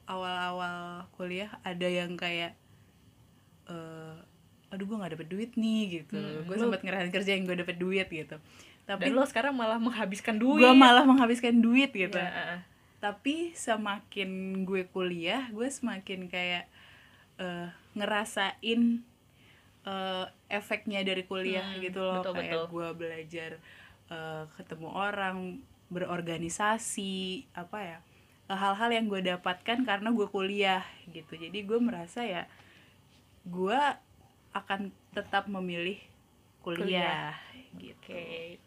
awal-awal 0.08 1.06
kuliah 1.14 1.52
ada 1.62 1.86
yang 1.86 2.16
kayak 2.16 2.56
eh 3.68 4.18
aduh 4.68 4.84
gue 4.84 5.00
nggak 5.00 5.14
dapet 5.16 5.28
duit 5.32 5.52
nih 5.56 6.04
gitu. 6.04 6.20
Hmm, 6.20 6.44
gue 6.48 6.56
lu- 6.56 6.64
sempat 6.68 6.82
ngerasain 6.84 7.12
kerja 7.12 7.32
yang 7.36 7.44
gue 7.48 7.58
dapet 7.60 7.78
duit 7.80 8.08
gitu. 8.08 8.36
Tapi 8.88 9.12
dan 9.12 9.16
lo 9.16 9.24
sekarang 9.28 9.56
malah 9.56 9.80
menghabiskan 9.80 10.40
duit 10.40 10.64
gue 10.64 10.74
malah 10.76 11.04
menghabiskan 11.04 11.60
duit 11.60 11.92
gitu. 11.92 12.16
Ya, 12.20 12.32
heeh. 12.32 12.60
tapi 12.98 13.52
semakin 13.54 14.64
gue 14.66 14.88
kuliah 14.92 15.48
gue 15.52 15.68
semakin 15.70 16.28
kayak 16.32 16.66
eh, 17.40 17.70
ngerasain 17.96 19.04
eh, 19.88 20.26
efeknya 20.52 21.00
dari 21.02 21.24
kuliah 21.24 21.64
Hmm, 21.64 21.80
gitu 21.80 22.00
loh. 22.04 22.20
betul, 22.20 22.34
kayak 22.36 22.68
gue 22.68 22.88
belajar 22.94 23.52
eh, 24.08 24.44
ketemu 24.56 24.88
orang 24.92 25.38
berorganisasi 25.88 27.16
apa 27.56 27.80
ya 27.80 27.98
eh, 28.48 28.58
hal-hal 28.58 28.90
yang 28.92 29.06
gue 29.08 29.22
dapatkan 29.24 29.80
karena 29.84 30.10
gue 30.12 30.28
kuliah 30.28 30.84
gitu. 31.08 31.34
Jadi 31.36 31.64
gue 31.64 31.80
merasa 31.80 32.24
ya 32.24 32.44
gue 33.48 33.80
akan 34.52 34.92
tetap 35.14 35.48
memilih 35.48 36.00
kuliah, 36.60 37.32
gitu. 37.80 38.12
Oke. 38.12 38.60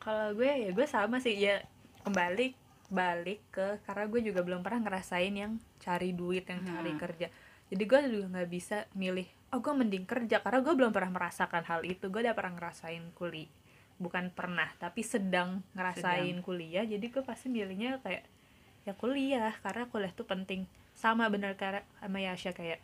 Kalau 0.00 0.34
gue 0.34 0.50
ya 0.50 0.70
gue 0.74 0.86
sama 0.86 1.22
sih 1.22 1.38
ya 1.38 1.62
kembali 2.02 2.52
balik 2.90 3.40
ke 3.50 3.80
karena 3.86 4.04
gue 4.06 4.20
juga 4.20 4.40
belum 4.44 4.60
pernah 4.60 4.80
ngerasain 4.84 5.32
yang 5.32 5.52
cari 5.78 6.12
duit 6.12 6.44
yang 6.44 6.60
cari 6.62 6.92
Hmm. 6.92 7.00
kerja. 7.00 7.26
Jadi 7.70 7.82
gue 7.86 8.00
juga 8.10 8.26
nggak 8.34 8.50
bisa 8.50 8.84
milih 8.92 9.24
oh 9.54 9.62
gue 9.62 9.70
mending 9.70 10.02
kerja 10.02 10.42
karena 10.42 10.58
gue 10.66 10.74
belum 10.74 10.90
pernah 10.90 11.14
merasakan 11.14 11.62
hal 11.70 11.86
itu. 11.86 12.10
Gue 12.10 12.26
udah 12.26 12.34
pernah 12.34 12.58
ngerasain 12.58 13.14
kuliah 13.14 13.46
bukan 13.94 14.34
pernah 14.34 14.66
tapi 14.82 15.06
sedang 15.06 15.62
ngerasain 15.78 16.42
kuliah. 16.42 16.82
Jadi 16.82 17.06
gue 17.14 17.22
pasti 17.22 17.46
milihnya 17.46 18.02
kayak 18.02 18.26
ya 18.84 18.92
kuliah 18.98 19.54
karena 19.62 19.86
kuliah 19.86 20.10
tuh 20.10 20.26
penting. 20.26 20.66
Sama 20.98 21.30
bener 21.30 21.54
kayak 21.54 21.86
sama 22.02 22.18
Yasha 22.18 22.50
kayak 22.50 22.82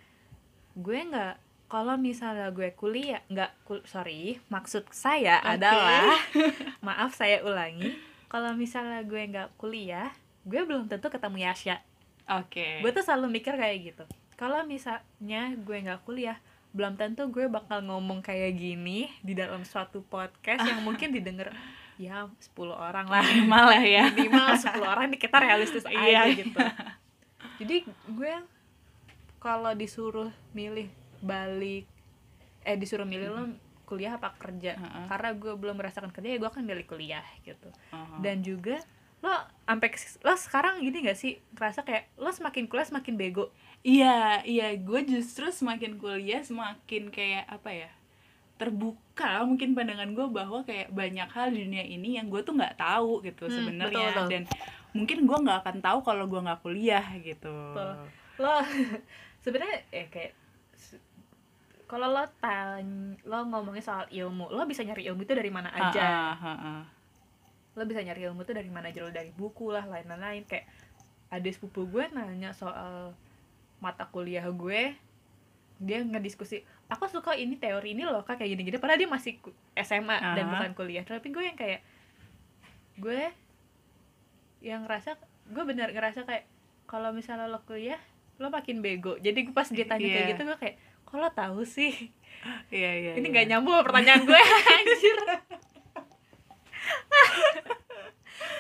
gue 0.79 0.99
nggak 1.11 1.35
kalau 1.71 1.99
misalnya 1.99 2.51
gue 2.51 2.75
kuliah 2.75 3.23
nggak 3.31 3.63
kul- 3.67 3.87
sorry 3.87 4.39
maksud 4.51 4.87
saya 4.91 5.39
Oke. 5.43 5.51
adalah 5.59 6.15
maaf 6.87 7.15
saya 7.19 7.43
ulangi. 7.43 7.91
Kalau 8.31 8.55
misalnya 8.55 9.03
gue 9.03 9.23
nggak 9.27 9.59
kuliah 9.59 10.15
gue 10.47 10.61
belum 10.63 10.87
tentu 10.87 11.11
ketemu 11.11 11.43
Yasha. 11.43 11.77
Oke. 12.31 12.79
Gue 12.83 12.91
tuh 12.95 13.03
selalu 13.03 13.43
mikir 13.43 13.59
kayak 13.59 13.79
gitu. 13.83 14.05
Kalau 14.39 14.63
misalnya 14.63 15.53
gue 15.59 15.77
nggak 15.85 16.07
kuliah 16.07 16.39
belum 16.71 16.95
tentu 16.95 17.27
gue 17.27 17.47
bakal 17.47 17.83
ngomong 17.83 18.21
kayak 18.21 18.55
gini 18.55 19.11
di 19.21 19.35
dalam 19.35 19.63
suatu 19.63 20.03
podcast 20.05 20.63
yang 20.63 20.81
mungkin 20.81 21.11
didengar 21.17 21.51
ya 21.97 22.31
10 22.31 22.55
orang 22.71 23.07
lah. 23.07 23.21
Minimal 23.29 23.65
lah 23.69 23.83
ya. 23.83 24.05
Minimal 24.09 24.55
10 24.55 24.81
orang 24.81 25.07
nih 25.11 25.21
kita 25.21 25.37
realistis 25.37 25.85
aja 25.91 26.01
Iya. 26.01 26.23
gitu. 26.33 26.59
Jadi 27.59 27.77
gue 28.09 28.33
kalau 29.37 29.73
disuruh 29.73 30.31
milih 30.51 30.89
balik 31.21 31.85
eh 32.63 32.77
disuruh 32.77 33.05
milih 33.05 33.29
lo 33.29 33.43
kuliah 33.85 34.15
apa 34.15 34.33
kerja? 34.37 34.79
Heeh. 34.79 35.05
karena 35.09 35.35
gue 35.35 35.53
belum 35.53 35.75
merasakan 35.75 36.09
kerja 36.09 36.29
ya 36.31 36.39
gue 36.39 36.49
akan 36.49 36.63
milih 36.63 36.87
kuliah 36.87 37.25
gitu. 37.43 37.69
Uh-huh. 37.91 38.21
dan 38.23 38.41
juga 38.41 38.79
lo 39.21 39.33
sampai 39.67 39.93
lo 40.23 40.33
sekarang 40.35 40.81
gini 40.81 41.05
gak 41.05 41.19
sih? 41.19 41.37
Ngerasa 41.53 41.85
kayak 41.85 42.09
lo 42.17 42.31
semakin 42.31 42.65
kuliah 42.65 42.87
semakin 42.87 43.15
bego 43.17 43.53
Iya, 43.81 44.45
iya, 44.45 44.77
gue 44.77 45.01
justru 45.09 45.49
semakin 45.49 45.97
kuliah 45.97 46.45
semakin 46.45 47.09
kayak 47.09 47.49
apa 47.49 47.71
ya 47.73 47.91
terbuka 48.61 49.41
mungkin 49.49 49.73
pandangan 49.73 50.13
gue 50.13 50.27
bahwa 50.29 50.61
kayak 50.69 50.93
banyak 50.93 51.25
hal 51.33 51.49
di 51.49 51.65
dunia 51.65 51.81
ini 51.81 52.21
yang 52.21 52.29
gue 52.29 52.45
tuh 52.45 52.53
nggak 52.53 52.77
tahu 52.77 53.25
gitu 53.25 53.49
Hmm, 53.49 53.57
sebenarnya 53.57 54.29
dan 54.29 54.43
mungkin 54.93 55.25
gue 55.25 55.39
nggak 55.41 55.65
akan 55.65 55.77
tahu 55.81 55.99
kalau 56.05 56.29
gue 56.29 56.41
nggak 56.45 56.61
kuliah 56.61 57.07
gitu. 57.25 57.49
Betul. 57.73 57.97
lo 58.37 58.53
sebenarnya 59.45 59.81
eh 59.89 60.07
kayak 60.09 60.33
kalau 61.89 62.13
lo 62.13 62.21
tanya 62.37 63.17
lo 63.25 63.49
ngomongin 63.49 63.81
soal 63.81 64.05
ilmu 64.09 64.53
lo 64.53 64.69
bisa 64.69 64.85
nyari 64.85 65.09
ilmu 65.09 65.25
itu 65.25 65.33
dari 65.33 65.49
mana 65.49 65.73
aja 65.73 66.05
Ha-ha, 66.05 66.33
ha-ha. 66.37 66.75
lo 67.75 67.83
bisa 67.85 68.05
nyari 68.05 68.29
ilmu 68.29 68.45
tuh 68.45 68.53
dari 68.53 68.69
mana 68.69 68.93
aja 68.93 69.01
lo 69.01 69.09
dari 69.09 69.33
buku 69.33 69.73
lah 69.73 69.85
lain-lain 69.85 70.45
kayak 70.45 70.69
ada 71.29 71.49
sepupu 71.49 71.89
gue 71.89 72.05
nanya 72.13 72.53
soal 72.53 73.17
mata 73.81 74.05
kuliah 74.09 74.45
gue 74.49 74.93
dia 75.81 75.99
ngediskusi 76.05 76.61
aku 76.93 77.09
suka 77.09 77.33
ini 77.33 77.57
teori 77.57 77.97
ini 77.97 78.05
loh 78.05 78.21
kak 78.21 78.37
kayak 78.37 78.53
gini-gini 78.53 78.77
padahal 78.77 79.01
dia 79.01 79.09
masih 79.09 79.41
SMA 79.81 80.17
dan 80.21 80.45
Aha. 80.45 80.53
bukan 80.53 80.71
kuliah 80.77 81.03
tapi 81.03 81.33
gue 81.33 81.41
yang 81.41 81.57
kayak 81.57 81.81
gue 83.01 83.33
yang 84.61 84.85
ngerasa 84.85 85.17
gue 85.49 85.65
bener 85.65 85.97
ngerasa 85.97 86.29
kayak 86.29 86.45
kalau 86.85 87.17
misalnya 87.17 87.49
lo 87.49 87.65
kuliah 87.65 87.97
lo 88.37 88.53
makin 88.53 88.85
bego 88.85 89.17
jadi 89.17 89.41
gue 89.41 89.55
pas 89.57 89.69
dia 89.73 89.89
tanya 89.89 90.05
kayak 90.05 90.25
Iya. 90.29 90.31
gitu 90.37 90.43
gue 90.45 90.59
kayak 90.61 90.77
lo 91.17 91.29
tahu 91.33 91.65
sih 91.65 91.93
Iya, 92.73 92.91
iya. 92.97 93.13
ini 93.17 93.25
iya. 93.29 93.33
nggak 93.33 93.47
nyambung 93.53 93.75
sama 93.81 93.85
pertanyaan 93.89 94.23
gue 94.29 94.41
anjir 94.77 95.19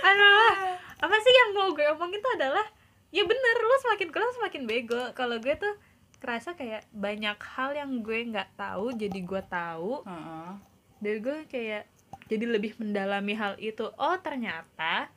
aduh 0.09 0.53
apa 1.00 1.17
sih 1.21 1.33
yang 1.33 1.50
mau 1.57 1.69
gue 1.73 1.85
omongin 1.93 2.21
tuh 2.21 2.33
adalah 2.37 2.65
ya 3.11 3.23
bener 3.26 3.57
lu 3.59 3.76
semakin 3.83 4.09
kuliah 4.14 4.35
semakin 4.38 4.62
bego. 4.67 5.02
Kalau 5.19 5.37
gue 5.43 5.55
tuh 5.59 5.75
kerasa 6.21 6.55
kayak 6.55 6.87
banyak 6.95 7.38
hal 7.57 7.71
yang 7.75 7.90
gue 8.05 8.19
nggak 8.31 8.55
tahu 8.55 8.95
jadi 8.95 9.19
gue 9.19 9.43
tahu. 9.50 10.05
Ha-ha. 10.07 10.61
dan 11.00 11.17
gue 11.25 11.38
kayak 11.49 11.88
jadi 12.29 12.45
lebih 12.47 12.76
mendalami 12.79 13.35
hal 13.35 13.57
itu. 13.59 13.88
Oh 13.97 14.17
ternyata 14.21 15.09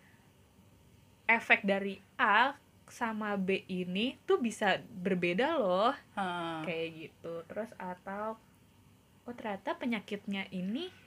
efek 1.27 1.67
dari 1.67 1.99
A 2.17 2.55
sama 2.87 3.35
B 3.35 3.65
ini 3.67 4.15
tuh 4.23 4.39
bisa 4.39 4.79
berbeda 4.79 5.57
loh. 5.59 5.93
Ha. 6.17 6.63
kayak 6.65 6.89
gitu. 6.97 7.33
Terus 7.45 7.69
atau 7.77 8.39
oh 9.23 9.33
ternyata 9.35 9.75
penyakitnya 9.75 10.47
ini 10.51 11.02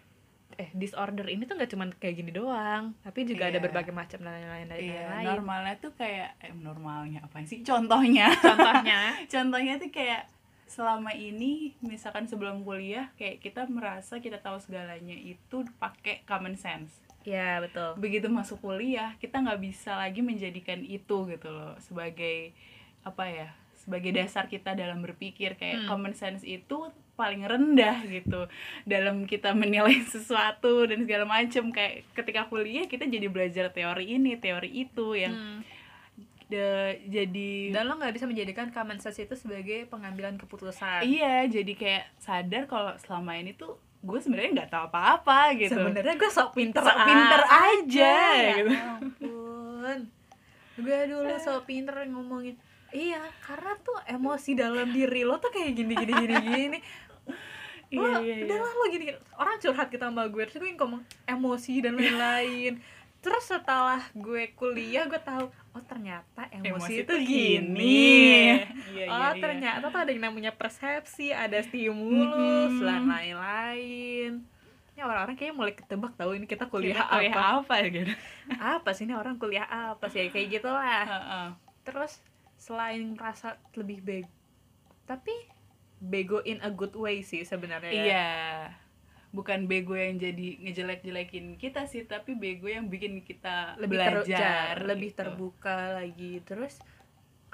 eh 0.56 0.70
disorder 0.72 1.26
ini 1.26 1.42
tuh 1.42 1.54
nggak 1.54 1.68
cuma 1.68 1.84
kayak 1.92 2.16
gini 2.16 2.30
doang 2.30 2.94
tapi 3.00 3.22
juga 3.22 3.46
ada 3.46 3.58
Iya. 3.58 3.64
berbagai 3.66 3.92
macam 3.92 4.18
dan 4.20 4.32
lain-lain 4.32 4.66
dan 4.66 4.78
Iya, 4.78 4.94
lain-lain 5.10 5.26
normalnya 5.34 5.74
tuh 5.76 5.92
kayak 5.92 6.28
eh 6.40 6.52
normalnya 6.54 7.20
apa 7.20 7.42
sih? 7.42 7.60
Contohnya. 7.60 8.30
contohnya 8.32 9.00
Contohnya 9.28 9.74
tuh 9.76 9.90
kayak 9.90 10.22
selama 10.66 11.12
ini 11.12 11.74
misalkan 11.80 12.24
sebelum 12.24 12.62
kuliah 12.62 13.10
kayak 13.14 13.38
kita 13.38 13.68
merasa 13.68 14.18
kita 14.18 14.38
tahu 14.38 14.58
segalanya 14.58 15.14
itu 15.14 15.62
pakai 15.76 16.24
common 16.24 16.54
sense. 16.54 17.02
ya 17.22 17.58
betul 17.58 17.94
Begitu 17.96 18.26
masuk 18.28 18.58
kuliah, 18.60 19.14
kita 19.16 19.38
nggak 19.40 19.58
bisa 19.60 19.94
lagi 19.94 20.22
menjadikan 20.22 20.78
itu 20.80 21.26
gitu 21.26 21.48
loh 21.48 21.74
sebagai 21.78 22.54
apa 23.02 23.26
ya? 23.26 23.48
Sebagai 23.76 24.10
dasar 24.12 24.46
kita 24.46 24.72
dalam 24.72 24.98
berpikir 24.98 25.54
kayak 25.54 25.84
Hmm. 25.84 25.88
common 25.88 26.14
sense 26.14 26.42
itu 26.42 26.90
paling 27.16 27.42
rendah 27.42 28.04
gitu 28.04 28.44
dalam 28.84 29.24
kita 29.24 29.50
menilai 29.52 30.04
sesuatu 30.06 30.84
dan 30.84 31.02
segala 31.02 31.24
macem. 31.24 31.68
Kayak 31.68 32.04
ketika 32.12 32.44
kuliah 32.44 32.84
kita 32.84 33.04
jadi 33.04 33.26
belajar 33.26 33.68
teori 33.68 34.14
ini 34.14 34.36
teori 34.36 34.70
itu 34.70 35.16
yang 35.16 35.32
Hmm. 35.32 35.60
de- 36.46 37.02
jadi 37.04 37.72
dan 37.72 37.88
lo 37.88 37.96
nggak 37.96 38.12
bisa 38.12 38.24
menjadikan 38.24 38.70
common 38.70 38.96
sense 38.96 39.18
itu 39.18 39.34
sebagai 39.34 39.84
pengambilan 39.86 40.36
keputusan. 40.36 41.02
Iya 41.02 41.48
jadi 41.50 41.72
kayak 41.72 42.04
sadar 42.16 42.62
kalau 42.64 42.94
selama 42.98 43.34
ini 43.34 43.50
tuh 43.52 43.74
gue 43.98 44.14
sebenarnya 44.16 44.54
nggak 44.54 44.70
tahu 44.70 44.84
apa-apa 44.86 45.56
gitu. 45.56 45.74
Sebenarnya 45.74 46.14
gue 46.14 46.30
sok 46.30 46.54
pinter 46.54 46.78
Sok 46.78 46.98
pinter 47.02 47.40
aja, 47.42 48.14
ya 48.30 48.54
gitu. 48.54 48.70
ampun. 48.70 49.98
Gue 50.76 50.98
dulu 51.08 51.34
sok 51.42 51.64
pinter 51.64 51.96
ngomongin 52.06 52.54
iya 52.90 53.22
karena 53.40 53.72
tuh 53.78 53.98
emosi 54.04 54.50
dalam 54.52 54.88
diri 54.88 55.22
lo 55.22 55.36
tuh 55.36 55.50
kayak 55.50 55.72
gini 55.72 55.94
gini 55.94 56.12
gini 56.14 56.34
gini. 56.40 56.78
Iya 57.86 58.02
Lo, 58.02 58.18
iya 58.18 58.34
iya. 58.34 58.44
udahlah 58.50 58.72
lo 58.72 58.84
gini, 58.90 59.04
gini 59.06 59.18
orang 59.38 59.62
curhat 59.62 59.86
kita 59.86 60.10
sama 60.10 60.26
gue 60.26 60.42
terus 60.42 60.58
gue 60.58 60.74
yang 60.74 60.80
ngomong 60.82 61.02
emosi 61.22 61.74
dan 61.78 61.94
lain-lain. 61.94 62.82
Terus 63.22 63.44
setelah 63.46 64.02
gue 64.10 64.50
kuliah 64.54 65.06
gue 65.06 65.22
tahu 65.22 65.46
oh 65.46 65.82
ternyata 65.86 66.50
emosi, 66.50 67.06
itu 67.06 67.14
gini, 67.22 68.58
Iya, 68.90 69.06
oh 69.06 69.06
iya, 69.06 69.06
iya. 69.06 69.38
ternyata 69.38 69.86
tuh 69.86 70.00
ada 70.02 70.10
yang 70.10 70.24
namanya 70.26 70.50
persepsi 70.50 71.30
ada 71.30 71.62
stimulus 71.62 72.74
dan 72.80 73.06
lain-lain. 73.06 74.42
Ini 74.90 75.00
orang-orang 75.04 75.36
kayaknya 75.38 75.54
mulai 75.54 75.74
ketebak 75.78 76.16
tahu 76.18 76.30
ini 76.34 76.46
kita 76.50 76.66
kuliah 76.66 76.96
Kita 76.96 77.06
kuliah 77.06 77.34
apa. 77.38 77.42
apa 77.62 77.74
gitu. 77.86 78.12
Apa 78.58 78.90
sih 78.98 79.06
ini 79.06 79.14
orang 79.14 79.38
kuliah 79.38 79.66
apa 79.68 80.10
sih? 80.10 80.26
Kayak 80.34 80.58
gitulah. 80.58 81.06
Heeh. 81.06 81.46
terus 81.86 82.18
selain 82.66 83.14
merasa 83.14 83.54
lebih 83.78 84.02
bego 84.02 84.36
tapi 85.06 85.30
bego 86.02 86.42
in 86.42 86.58
a 86.66 86.70
good 86.74 86.92
way 86.98 87.22
sih 87.22 87.46
sebenarnya 87.46 87.92
ya. 87.94 88.04
iya. 88.04 88.30
Bukan 89.30 89.70
bego 89.70 89.94
yang 89.94 90.18
jadi 90.18 90.58
ngejelek-jelekin 90.66 91.56
kita 91.62 91.86
sih 91.86 92.04
tapi 92.04 92.34
bego 92.34 92.66
yang 92.66 92.90
bikin 92.90 93.22
kita 93.22 93.78
lebih 93.78 94.02
belajar 94.02 94.82
lebih 94.82 95.14
gitu. 95.14 95.18
terbuka 95.22 95.94
lagi. 96.02 96.42
Terus 96.42 96.82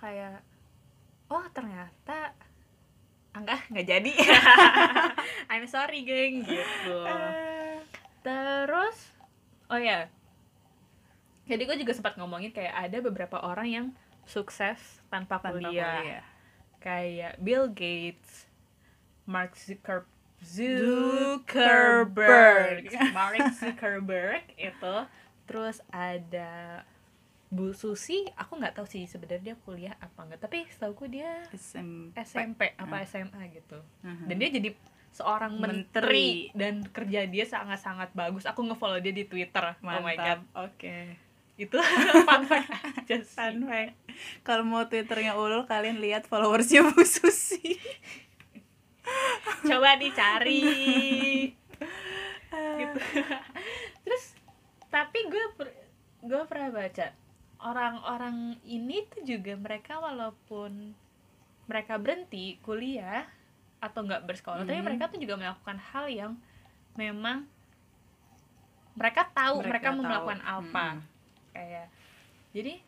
kayak 0.01 0.41
oh 1.29 1.45
ternyata 1.53 2.33
enggak 3.37 3.69
nggak 3.69 3.87
jadi. 3.87 4.13
I'm 5.53 5.69
sorry 5.69 6.09
geng 6.09 6.43
gitu. 6.49 6.97
Eh, 7.05 7.79
terus 8.27 9.13
oh 9.69 9.79
ya. 9.79 10.09
Jadi 11.43 11.63
gue 11.69 11.77
juga 11.85 11.93
sempat 11.93 12.17
ngomongin 12.17 12.55
kayak 12.55 12.89
ada 12.89 12.99
beberapa 13.03 13.43
orang 13.43 13.69
yang 13.69 13.87
sukses 14.25 14.79
tanpa, 15.07 15.37
tanpa 15.37 15.53
kuliah. 15.53 15.71
kuliah. 15.97 16.25
kayak 16.79 17.39
Bill 17.39 17.69
Gates, 17.69 18.47
Mark 19.25 19.55
Zucker 19.55 20.03
Zuckerberg. 21.53 22.91
Mark 23.15 23.39
Zuckerberg 23.53 24.43
itu, 24.57 24.95
terus 25.45 25.79
ada 25.89 26.83
Bu 27.47 27.71
Susi, 27.71 28.25
aku 28.33 28.57
nggak 28.57 28.75
tahu 28.75 28.87
sih 28.87 29.05
sebenarnya 29.05 29.43
dia 29.45 29.57
kuliah 29.59 29.95
apa 29.97 30.25
enggak, 30.25 30.41
tapi 30.41 30.65
setahu 30.67 31.05
dia 31.07 31.45
SMP 31.53 32.17
SMP 32.19 32.61
apa 32.75 32.97
Ah. 32.97 33.05
SMA 33.05 33.43
gitu, 33.53 33.77
Mhm. 34.01 34.25
dan 34.27 34.37
dia 34.37 34.51
jadi 34.51 34.71
seorang 35.13 35.53
Menteri. 35.55 35.69
menteri, 35.69 36.29
dan 36.57 36.81
kerja 36.83 37.21
dia 37.27 37.45
sangat-sangat 37.45 38.11
bagus. 38.11 38.43
Aku 38.43 38.65
ngefollow 38.65 38.99
dia 38.99 39.13
di 39.13 39.23
Twitter, 39.23 39.77
oh 39.77 39.85
my 39.85 40.17
god, 40.17 40.41
Mantap. 40.41 40.41
Oke. 40.65 40.97
Itu 41.65 41.77
fun 42.29 42.43
fact 42.45 42.69
aja 42.69 43.17
sih. 43.19 43.35
Fun 43.35 43.65
fact. 43.65 43.95
Kalau 44.43 44.63
mau 44.63 44.85
twitternya 44.85 45.35
ulul 45.35 45.65
kalian 45.65 45.99
lihat 45.99 46.25
followersnya 46.25 46.83
Bu 46.85 47.03
Susi. 47.03 47.79
coba 49.63 49.95
dicari 49.97 50.63
gitu 52.53 52.99
terus 54.03 54.25
tapi 54.89 55.19
gue 55.25 55.45
per- 55.53 55.77
gue 56.21 56.43
pernah 56.45 56.71
baca 56.71 57.07
orang-orang 57.61 58.37
ini 58.65 59.03
tuh 59.09 59.23
juga 59.25 59.55
mereka 59.55 59.99
walaupun 59.99 60.95
mereka 61.65 61.97
berhenti 61.97 62.59
kuliah 62.61 63.27
atau 63.79 64.03
nggak 64.03 64.23
bersekolah 64.25 64.63
tapi 64.63 64.79
Mhm. 64.79 64.87
mereka 64.87 65.05
tuh 65.09 65.19
juga 65.19 65.35
melakukan 65.37 65.79
hal 65.83 66.07
yang 66.07 66.33
memang 66.95 67.47
mereka 68.93 69.27
tahu 69.27 69.63
mereka, 69.63 69.89
mau 69.91 69.97
tahu. 69.97 70.07
melakukan 70.07 70.41
apa 70.43 70.87
Mm-mm. 70.93 71.12
Kayak 71.53 71.89
jadi 72.53 72.81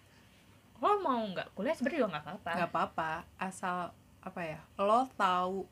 lo 0.83 1.00
mau 1.00 1.23
nggak 1.23 1.54
kuliah 1.56 1.73
sebenarnya 1.73 2.00
juga 2.04 2.11
nggak 2.12 2.25
apa-apa. 2.25 2.50
Nggak 2.52 2.71
apa-apa 2.73 3.11
asal 3.40 3.76
apa 4.25 4.40
ya 4.40 4.61
lo 4.80 5.04
tahu 5.21 5.68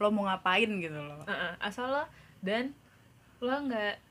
lo 0.00 0.08
mau 0.10 0.26
ngapain 0.26 0.66
gitu 0.66 0.98
loh 0.98 1.22
Heeh, 1.22 1.54
asal 1.62 1.86
lo 1.86 2.04
dan 2.42 2.74
lo 3.38 3.54
nggak 3.54 4.10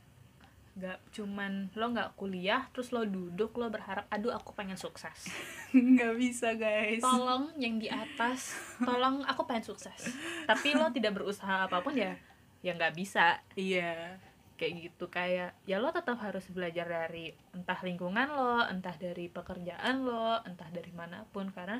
nggak 0.79 0.99
cuman 1.11 1.67
lo 1.75 1.91
nggak 1.91 2.15
kuliah 2.15 2.63
terus 2.71 2.95
lo 2.95 3.03
duduk 3.03 3.51
lo 3.59 3.67
berharap 3.67 4.07
aduh 4.07 4.31
aku 4.31 4.55
pengen 4.55 4.79
sukses. 4.79 5.27
Nggak 5.75 6.15
bisa 6.15 6.55
guys. 6.55 7.03
Tolong 7.03 7.51
yang 7.59 7.83
di 7.83 7.91
atas 7.91 8.55
tolong 8.79 9.19
aku 9.27 9.43
pengen 9.43 9.67
sukses. 9.67 10.15
Tapi 10.47 10.79
lo 10.79 10.87
tidak 10.95 11.19
berusaha 11.19 11.67
apa 11.67 11.83
pun 11.83 11.99
ya 11.99 12.15
ya 12.63 12.71
nggak 12.79 12.95
bisa. 12.95 13.43
Iya 13.59 14.15
kayak 14.59 14.91
gitu 14.91 15.07
kayak 15.07 15.55
ya 15.63 15.79
lo 15.79 15.95
tetap 15.95 16.19
harus 16.19 16.43
belajar 16.51 16.83
dari 16.83 17.31
entah 17.55 17.79
lingkungan 17.79 18.27
lo 18.27 18.67
entah 18.67 18.93
dari 18.99 19.31
pekerjaan 19.31 20.03
lo 20.03 20.43
entah 20.43 20.67
dari 20.67 20.91
mana 20.91 21.23
pun 21.31 21.47
karena 21.55 21.79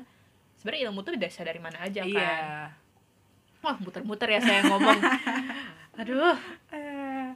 sebenarnya 0.56 0.88
ilmu 0.88 1.04
tuh 1.04 1.12
bisa 1.20 1.44
dari 1.44 1.60
mana 1.60 1.84
aja 1.84 2.00
kan? 2.00 2.08
Iya 2.08 2.40
wah 3.60 3.76
muter-muter 3.80 4.28
ya 4.28 4.40
saya 4.40 4.60
ngomong. 4.66 5.00
Aduh. 6.00 6.36
Eh, 6.72 7.28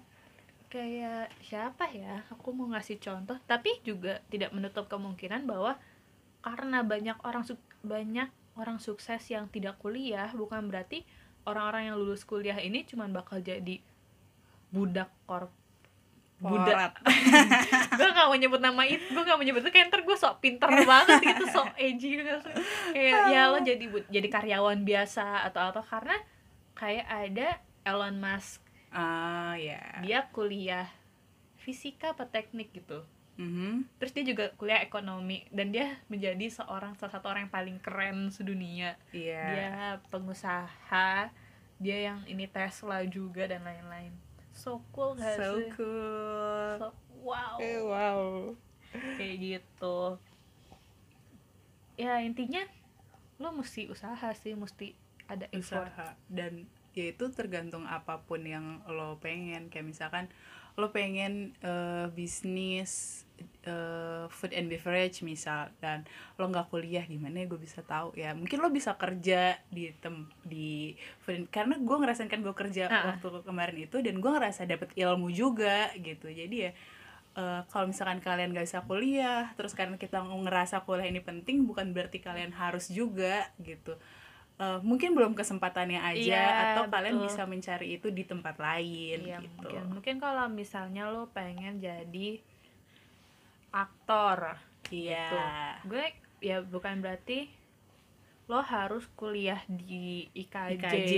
kayak 0.73 1.31
siapa 1.45 1.89
ya? 1.93 2.25
Aku 2.33 2.57
mau 2.57 2.69
ngasih 2.73 2.99
contoh. 3.01 3.37
Tapi 3.45 3.85
juga 3.85 4.25
tidak 4.33 4.51
menutup 4.57 4.89
kemungkinan 4.89 5.45
bahwa 5.45 5.77
karena 6.45 6.85
banyak 6.85 7.17
orang 7.25 7.45
banyak 7.85 8.29
orang 8.55 8.79
sukses 8.81 9.21
yang 9.33 9.49
tidak 9.49 9.81
kuliah 9.81 10.29
bukan 10.37 10.69
berarti 10.69 11.09
orang-orang 11.49 11.93
yang 11.93 11.97
lulus 11.97 12.23
kuliah 12.29 12.57
ini 12.61 12.85
cuman 12.85 13.17
bakal 13.17 13.41
jadi 13.41 13.81
budak 14.75 15.11
korp. 15.31 15.55
Budak. 16.43 16.99
Gue 17.99 18.09
gak 18.11 18.27
mau 18.27 18.35
nyebut 18.35 18.59
nama 18.59 18.83
itu 18.85 19.07
gue 19.07 19.23
gak 19.23 19.39
mau 19.39 19.47
nyebut 19.47 19.63
itu 19.63 19.71
kayak 19.71 19.89
ntar 19.89 20.03
gue 20.03 20.17
sok 20.19 20.43
pinter 20.43 20.67
banget 20.67 21.23
gitu 21.23 21.47
sok 21.47 21.71
edgy 21.79 22.21
gitu. 22.21 22.35
Kayak 22.91 23.31
ya 23.31 23.43
lo 23.49 23.63
jadi 23.63 23.85
jadi 24.11 24.29
karyawan 24.29 24.83
biasa 24.83 25.47
atau 25.47 25.71
apa 25.71 25.81
karena 25.87 26.19
kayak 26.75 27.07
ada 27.07 27.49
Elon 27.87 28.19
Musk. 28.19 28.61
Ah 28.91 29.55
ya 29.57 30.03
dia 30.03 30.27
kuliah 30.35 30.91
fisika 31.63 32.13
apa 32.13 32.27
teknik 32.27 32.75
gitu. 32.75 33.07
Mhm. 33.35 33.99
terus 33.99 34.15
dia 34.15 34.23
juga 34.23 34.55
kuliah 34.55 34.79
ekonomi 34.79 35.43
dan 35.51 35.75
dia 35.75 35.99
menjadi 36.07 36.55
seorang 36.55 36.95
salah 36.95 37.19
satu 37.19 37.35
orang 37.35 37.51
yang 37.51 37.55
paling 37.55 37.77
keren 37.83 38.31
sedunia. 38.31 38.95
Iya. 39.11 39.43
Dia 39.43 39.75
pengusaha 40.07 41.35
dia 41.83 41.99
yang 41.99 42.23
ini 42.31 42.47
Tesla 42.47 43.03
juga 43.03 43.51
dan 43.51 43.67
lain-lain 43.67 44.15
so 44.55 44.81
cool 44.95 45.19
gak 45.19 45.35
so 45.37 45.59
sih? 45.59 45.69
cool. 45.75 46.71
So- 46.79 46.97
wow. 47.21 47.55
Eh, 47.59 47.81
wow. 47.83 48.23
Kayak 49.19 49.37
gitu. 49.43 49.99
Ya 51.99 52.23
intinya 52.23 52.63
lo 53.43 53.51
mesti 53.51 53.91
usaha 53.91 54.31
sih 54.39 54.55
mesti 54.55 54.95
ada 55.27 55.51
effort. 55.51 55.91
Usaha. 55.91 56.15
Dan 56.31 56.71
ya 56.95 57.11
itu 57.11 57.27
tergantung 57.35 57.87
apa 57.91 58.23
pun 58.23 58.47
yang 58.47 58.83
lo 58.87 59.19
pengen. 59.19 59.71
Kayak 59.71 59.91
misalkan 59.91 60.25
lo 60.79 60.91
pengen 60.95 61.55
eh, 61.63 62.07
bisnis 62.15 63.24
eh, 63.65 64.25
food 64.29 64.53
and 64.53 64.69
beverage 64.69 65.21
misal 65.21 65.73
dan 65.79 66.05
lo 66.35 66.47
nggak 66.47 66.69
kuliah 66.69 67.03
gimana 67.03 67.35
ya? 67.35 67.47
Gue 67.47 67.59
bisa 67.59 67.81
tahu. 67.81 68.13
Ya 68.15 68.33
mungkin 68.33 68.59
lo 68.59 68.69
bisa 68.69 68.93
kerja 68.95 69.57
di 69.69 69.91
tem 69.95 70.27
di 70.43 70.93
food 71.19 71.35
and- 71.39 71.49
karena 71.49 71.75
gue 71.75 71.97
ngerasain 71.97 72.29
kan 72.29 72.39
gue 72.39 72.53
kerja 72.53 72.87
Ah. 72.87 73.05
waktu 73.13 73.41
kemarin 73.43 73.79
itu 73.81 73.97
dan 73.99 74.17
gue 74.17 74.31
ngerasa 74.31 74.65
dapet 74.65 74.93
ilmu 74.95 75.31
juga 75.31 75.89
gitu. 75.97 76.27
Jadi 76.27 76.57
ya 76.61 76.73
eh, 77.35 77.61
kalau 77.67 77.91
misalkan 77.91 78.21
kalian 78.21 78.53
gak 78.53 78.63
bisa 78.63 78.81
kuliah 78.81 79.51
terus 79.55 79.75
karena 79.75 79.97
kita 79.97 80.23
ngerasa 80.23 80.87
kuliah 80.87 81.09
ini 81.09 81.19
penting 81.19 81.65
bukan 81.65 81.91
berarti 81.91 82.19
kalian 82.19 82.53
harus 82.53 82.87
juga 82.89 83.51
gitu. 83.59 83.99
Eh, 84.55 84.79
mungkin 84.81 85.19
belum 85.19 85.35
kesempatannya 85.35 85.99
aja 85.99 86.15
Iya, 86.15 86.47
atau 86.79 86.87
kalian 86.87 87.19
betul. 87.19 87.27
bisa 87.27 87.43
mencari 87.43 87.87
itu 87.93 88.07
di 88.09 88.23
tempat 88.23 88.55
lain 88.55 89.19
Iya, 89.25 89.43
gitu. 89.43 89.67
mungkin 89.67 89.83
mungkin 89.91 90.15
kalau 90.19 90.47
misalnya 90.47 91.11
lo 91.11 91.27
pengen 91.29 91.83
jadi 91.83 92.39
aktor. 93.75 94.55
Iya. 94.95 95.27
Gitu. 95.27 95.39
gue 95.91 96.07
ya 96.45 96.63
bukan 96.63 97.03
berarti 97.03 97.51
lo 98.47 98.61
harus 98.61 99.09
kuliah 99.17 99.59
di 99.67 100.29
IKJ, 100.37 100.77
IKJ 100.77 101.13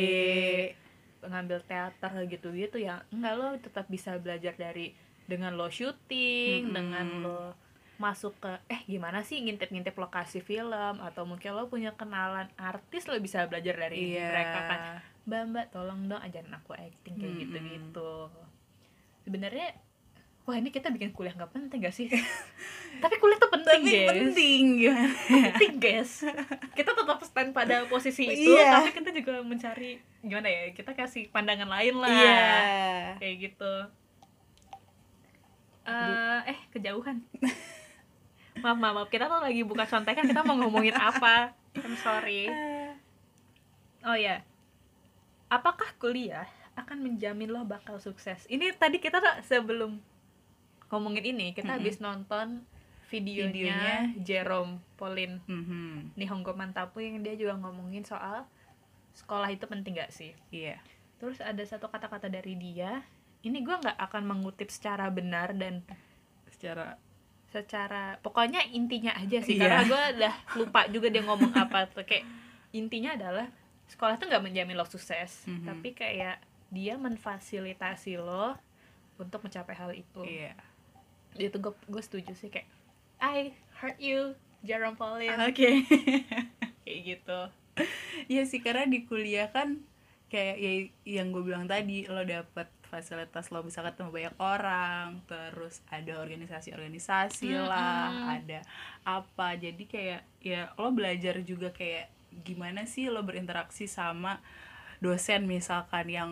ngambil 1.27 1.59
teater 1.67 2.13
gitu-gitu 2.31 2.81
ya. 2.81 3.03
Enggak 3.13 3.35
lo 3.37 3.47
tetap 3.61 3.87
bisa 3.93 4.17
belajar 4.17 4.57
dari 4.57 4.95
dengan 5.27 5.59
lo 5.59 5.69
syuting 5.69 6.71
Mm-mm. 6.71 6.75
dengan 6.75 7.07
lo 7.21 7.41
masuk 7.97 8.37
ke 8.45 8.53
eh 8.69 8.85
gimana 8.85 9.25
sih 9.25 9.41
ngintip-ngintip 9.41 9.97
lokasi 9.97 10.45
film 10.45 11.01
atau 11.01 11.25
mungkin 11.25 11.57
lo 11.57 11.65
punya 11.67 11.97
kenalan 11.97 12.45
artis 12.61 13.09
lo 13.09 13.17
bisa 13.17 13.49
belajar 13.49 13.75
dari 13.75 14.15
iya. 14.15 14.31
mereka 14.31 14.61
kan. 14.69 14.81
Mbak 15.27 15.43
mbak 15.51 15.67
tolong 15.75 16.01
dong 16.07 16.23
ajarin 16.23 16.55
aku 16.55 16.77
acting 16.79 17.19
kayak 17.19 17.33
Mm-mm. 17.35 17.43
gitu 17.43 17.59
gitu 17.67 18.13
sebenarnya 19.27 19.75
wah 20.47 20.57
ini 20.57 20.71
kita 20.71 20.95
bikin 20.95 21.11
kuliah 21.11 21.35
nggak 21.35 21.51
penting 21.53 21.79
gak 21.83 21.95
sih? 21.95 22.07
Tapi 23.03 23.15
kuliah 23.21 23.37
tuh 23.37 23.53
penting 23.53 23.81
tapi 23.85 23.93
guys. 23.93 24.09
penting 24.09 24.63
gimana? 24.81 25.09
Penting 25.53 25.75
guys. 25.77 26.13
Kita 26.73 26.97
tetap 26.97 27.19
stand 27.29 27.53
pada 27.53 27.85
posisi 27.93 28.25
itu 28.25 28.57
Iya. 28.57 28.73
tapi 28.81 28.89
kita 28.97 29.13
juga 29.13 29.45
mencari 29.45 30.01
gimana 30.25 30.49
ya 30.49 30.73
kita 30.73 30.97
kasih 30.97 31.29
pandangan 31.29 31.69
lain 31.69 32.01
lah. 32.01 32.09
Iya. 32.09 32.49
Kayak 33.21 33.35
gitu. 33.37 33.75
Eh, 35.85 36.41
eh 36.49 36.59
kejauhan. 36.73 37.21
Maaf 38.65 38.81
maaf 38.81 38.95
maaf. 38.97 39.09
kita 39.13 39.29
tuh 39.29 39.45
lagi 39.45 39.61
buka 39.61 39.85
contekan 39.85 40.25
kita 40.25 40.41
mau 40.41 40.57
ngomongin 40.57 40.97
apa? 40.97 41.53
I'm 41.77 42.01
sorry. 42.01 42.49
Oh 44.09 44.17
ya 44.17 44.41
apakah 45.47 45.87
kuliah 46.01 46.47
akan 46.77 47.01
menjamin 47.05 47.49
lo 47.53 47.65
bakal 47.65 47.97
sukses? 48.03 48.45
Ini 48.51 48.75
tadi 48.77 48.99
kita 49.01 49.23
tuh 49.23 49.35
sebelum 49.47 49.97
ngomongin 50.89 51.25
ini 51.29 51.47
kita 51.51 51.67
Mm-mm. 51.69 51.79
habis 51.81 51.97
nonton 51.99 52.63
videonya, 53.07 53.53
Videonya. 53.53 53.97
Jerome 54.19 54.73
Pauline 54.95 55.39
Mhm. 55.45 56.15
Nihongo 56.15 56.53
Mantapu 56.53 56.99
yang 56.99 57.21
dia 57.21 57.35
juga 57.35 57.55
ngomongin 57.57 58.03
soal 58.03 58.47
sekolah 59.13 59.49
itu 59.49 59.65
penting 59.65 59.97
gak 59.97 60.11
sih 60.11 60.35
iya 60.51 60.77
terus 61.17 61.39
ada 61.39 61.63
satu 61.63 61.87
kata-kata 61.87 62.27
dari 62.27 62.53
dia 62.55 63.01
ini 63.41 63.63
gue 63.63 63.73
nggak 63.73 63.97
akan 63.97 64.23
mengutip 64.27 64.69
secara 64.69 65.09
benar 65.09 65.55
dan 65.55 65.81
secara 66.47 66.99
secara 67.47 68.19
pokoknya 68.21 68.61
intinya 68.69 69.15
aja 69.15 69.39
sih 69.41 69.55
Iya. 69.55 69.63
karena 69.63 69.83
gue 69.85 70.03
udah 70.19 70.35
lupa 70.57 70.81
juga 70.87 71.09
dia 71.09 71.23
ngomong 71.23 71.55
apa 71.57 71.89
tuh 71.89 72.03
kayak 72.03 72.27
intinya 72.71 73.15
adalah 73.15 73.47
sekolah 73.87 74.19
tuh 74.19 74.27
nggak 74.27 74.45
menjamin 74.45 74.75
lo 74.75 74.85
sukses 74.85 75.47
Mhm. 75.47 75.65
tapi 75.65 75.89
kayak 75.93 76.37
dia 76.69 76.99
menfasilitasi 76.99 78.19
lo 78.19 78.59
untuk 79.17 79.41
mencapai 79.41 79.73
hal 79.73 79.95
itu 79.95 80.21
iya 80.21 80.53
itu 81.39 81.57
gue 81.61 81.73
gue 81.89 82.03
setuju 82.03 82.33
sih 82.33 82.49
kayak 82.49 82.69
I 83.21 83.53
heard 83.81 83.97
you 84.01 84.37
Jerome 84.65 84.99
Pauline 84.99 85.39
oke. 85.41 85.71
Kayak 86.87 87.01
gitu. 87.03 87.41
Iya 88.31 88.47
sih 88.47 88.63
karena 88.63 88.87
di 88.87 89.05
kuliah 89.05 89.51
kan 89.51 89.83
kayak 90.31 90.57
ya 90.59 90.73
yang 91.23 91.35
gue 91.35 91.43
bilang 91.43 91.67
tadi 91.67 92.07
lo 92.07 92.23
dapet 92.23 92.71
fasilitas 92.87 93.51
lo 93.51 93.67
bisa 93.67 93.83
ketemu 93.83 94.15
banyak 94.15 94.37
orang 94.39 95.19
terus 95.27 95.83
ada 95.91 96.23
organisasi-organisasi 96.23 97.51
lah 97.59 98.15
Mm-mm. 98.15 98.37
ada 98.39 98.61
apa. 99.03 99.59
Jadi 99.59 99.85
kayak 99.91 100.23
ya 100.39 100.71
lo 100.79 100.95
belajar 100.95 101.43
juga 101.43 101.75
kayak 101.75 102.11
gimana 102.47 102.87
sih 102.87 103.11
lo 103.11 103.27
berinteraksi 103.27 103.91
sama 103.91 104.39
dosen 105.03 105.51
misalkan 105.51 106.07
yang 106.07 106.31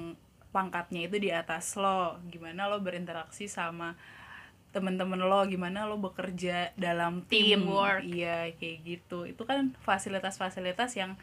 pangkatnya 0.55 1.11
itu 1.11 1.19
di 1.19 1.31
atas 1.35 1.75
lo. 1.75 2.23
Gimana 2.31 2.71
lo 2.71 2.79
berinteraksi 2.79 3.51
sama 3.51 3.99
temen-temen 4.75 5.23
lo 5.23 5.47
gimana 5.47 5.87
lo 5.87 5.97
bekerja 6.03 6.75
dalam 6.75 7.23
tim? 7.31 7.63
Teamwork. 7.63 8.03
iya 8.03 8.51
kayak 8.59 8.79
gitu. 8.83 9.25
Itu 9.25 9.47
kan 9.47 9.73
fasilitas-fasilitas 9.87 10.99
yang 10.99 11.15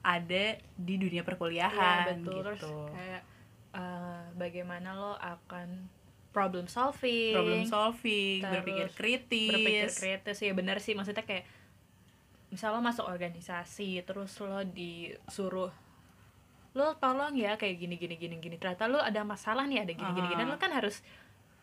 ada 0.00 0.56
di 0.78 0.94
dunia 0.96 1.26
perkuliahan 1.26 2.24
betul. 2.24 2.40
Terus 2.46 2.62
gitu. 2.62 2.74
kayak 2.94 3.22
eh, 3.74 4.22
bagaimana 4.38 4.96
lo 4.96 5.12
akan 5.18 5.90
problem 6.30 6.70
solving? 6.70 7.34
Problem 7.34 7.64
solving 7.66 8.40
terus 8.40 8.54
berpikir 8.62 8.88
kritis 8.94 9.50
berpikir 9.50 9.90
kritis. 9.90 10.38
ya 10.40 10.52
benar 10.54 10.78
sih. 10.78 10.94
Maksudnya 10.94 11.26
kayak 11.26 11.44
misal 12.50 12.74
lo 12.74 12.80
masuk 12.82 13.06
organisasi 13.06 14.02
terus 14.02 14.34
lo 14.42 14.62
disuruh 14.66 15.70
lo 16.70 16.86
tolong 17.02 17.34
ya 17.34 17.58
kayak 17.58 17.76
gini 17.82 17.98
gini 17.98 18.14
gini 18.14 18.36
gini. 18.38 18.56
Ternyata 18.56 18.86
lo 18.86 19.02
ada 19.02 19.26
masalah 19.26 19.66
nih 19.66 19.82
ada 19.82 19.92
gini 19.92 20.10
gini 20.14 20.26
gini. 20.30 20.42
Aha. 20.46 20.50
lo 20.54 20.56
kan 20.56 20.70
harus 20.70 21.02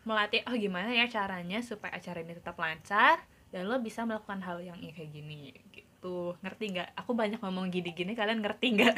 melatih 0.08 0.40
oh 0.48 0.56
gimana 0.56 0.88
ya 0.88 1.04
caranya 1.04 1.60
supaya 1.60 1.92
acara 1.92 2.24
ini 2.24 2.32
tetap 2.32 2.56
lancar 2.56 3.20
dan 3.52 3.68
lo 3.68 3.76
bisa 3.80 4.08
melakukan 4.08 4.40
hal 4.40 4.64
yang 4.64 4.80
ya 4.80 4.92
kayak 4.96 5.12
gini? 5.12 5.52
Gitu. 5.68 6.36
Ngerti 6.40 6.64
nggak? 6.72 6.88
Aku 6.96 7.12
banyak 7.12 7.40
ngomong 7.44 7.68
gini-gini 7.68 8.16
kalian 8.16 8.40
ngerti 8.40 8.66
nggak? 8.80 8.96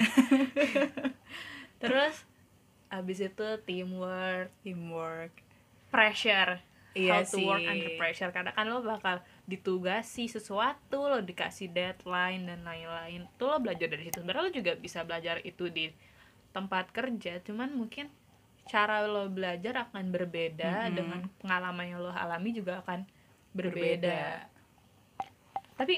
Terus 1.82 2.22
abis 2.90 3.18
itu 3.26 3.46
teamwork 3.66 4.54
teamwork 4.62 5.34
pressure. 5.90 6.62
Iya 6.90 7.22
how 7.22 7.26
to 7.26 7.38
sih. 7.38 7.46
work 7.46 7.62
under 7.66 7.90
pressure. 7.98 8.30
Karena 8.30 8.54
kan 8.54 8.70
lo 8.70 8.82
bakal 8.82 9.22
ditugasi 9.50 10.30
sesuatu 10.30 11.10
lo 11.10 11.18
dikasih 11.22 11.70
deadline 11.70 12.46
dan 12.46 12.62
lain-lain. 12.62 13.26
Tuh 13.38 13.54
lo 13.54 13.58
belajar 13.58 13.90
dari 13.90 14.06
situ. 14.06 14.22
Sebenarnya 14.22 14.46
lo 14.46 14.52
juga 14.54 14.72
bisa 14.78 15.02
belajar 15.02 15.42
itu 15.42 15.66
di 15.70 15.90
tempat 16.50 16.90
kerja 16.90 17.38
cuman 17.46 17.70
mungkin 17.70 18.10
cara 18.70 19.02
lo 19.02 19.26
belajar 19.26 19.74
akan 19.84 20.04
berbeda 20.08 20.86
Mhm. 20.86 20.94
dengan 20.94 21.20
pengalaman 21.36 21.86
yang 21.88 21.98
lo 21.98 22.14
alami 22.14 22.54
juga 22.54 22.78
akan 22.78 23.02
berbeda, 23.50 24.06
berbeda. 24.06 24.20
Tapi 25.74 25.94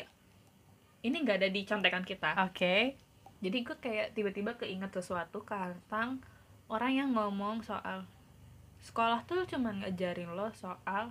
ini 1.02 1.16
nggak 1.18 1.36
ada 1.36 1.48
di 1.48 1.60
contekan 1.62 2.00
kita. 2.02 2.32
Oke. 2.42 2.96
Jadi 3.42 3.56
gue 3.60 3.76
kayak 3.76 4.14
tiba-tiba 4.14 4.54
keinget 4.54 4.88
sesuatu 4.90 5.42
tentang 5.42 6.22
orang 6.66 6.92
yang 6.94 7.10
ngomong 7.10 7.60
soal 7.60 8.06
sekolah 8.80 9.20
tuh 9.22 9.44
cuman 9.44 9.82
ngajarin 9.82 10.30
lo 10.30 10.48
soal 10.54 11.10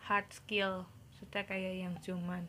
hard 0.00 0.28
skill. 0.30 0.86
Maksudnya 1.10 1.42
kayak 1.44 1.74
yang 1.76 1.94
cuman 2.00 2.46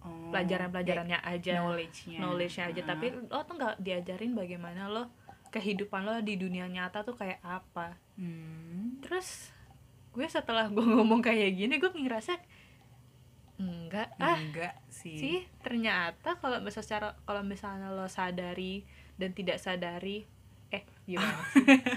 Oh, 0.00 0.28
pelajaran-pelajarannya 0.30 1.16
aja 1.18 1.64
knowledge-nya. 1.64 2.20
knowledge-nya 2.20 2.64
aja. 2.68 2.80
Ah. 2.82 2.88
tapi 2.92 3.06
lo 3.10 3.40
tuh 3.40 3.56
nggak 3.56 3.80
diajarin 3.80 4.32
bagaimana 4.32 4.84
lo 4.86 5.08
kehidupan 5.54 6.02
lo 6.02 6.18
di 6.18 6.34
dunia 6.34 6.66
nyata 6.66 7.06
tuh 7.06 7.14
kayak 7.14 7.38
apa. 7.40 7.94
Hmm. 8.18 8.98
terus 8.98 9.54
gue 10.10 10.26
setelah 10.26 10.66
gue 10.66 10.82
ngomong 10.94 11.22
kayak 11.22 11.54
gini 11.54 11.78
gue 11.78 11.90
ngerasa 11.90 12.34
enggak 13.54 14.10
ah 14.18 14.34
enggak 14.34 14.74
sih, 14.90 15.14
sih 15.14 15.38
ternyata 15.62 16.34
kalau 16.42 16.58
bisa 16.58 16.82
secara 16.82 17.14
kalau 17.22 17.46
misalnya 17.46 17.90
lo 17.90 18.10
sadari 18.10 18.82
dan 19.14 19.30
tidak 19.30 19.62
sadari 19.62 20.26
eh 20.74 20.82
gimana 21.06 21.38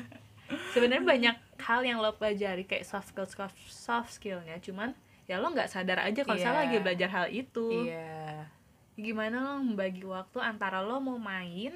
sebenarnya 0.73 1.01
banyak 1.03 1.35
hal 1.57 1.81
yang 1.81 1.97
lo 1.97 2.13
pelajari 2.13 2.63
kayak 2.63 2.85
soft 2.85 3.09
skill 3.11 3.27
soft, 3.27 3.57
soft 3.67 4.09
skillnya. 4.13 4.61
Cuman 4.61 4.93
ya 5.25 5.41
lo 5.41 5.51
nggak 5.51 5.67
sadar 5.67 5.99
aja 6.05 6.23
kalau 6.23 6.37
Iya. 6.37 6.41
misalnya 6.45 6.61
lagi 6.63 6.77
belajar 6.79 7.09
hal 7.11 7.27
itu. 7.33 7.67
Iya. 7.89 8.47
Gimana 8.95 9.35
lo 9.43 9.53
membagi 9.59 10.05
waktu 10.05 10.37
antara 10.39 10.79
lo 10.79 11.01
mau 11.01 11.19
main 11.19 11.75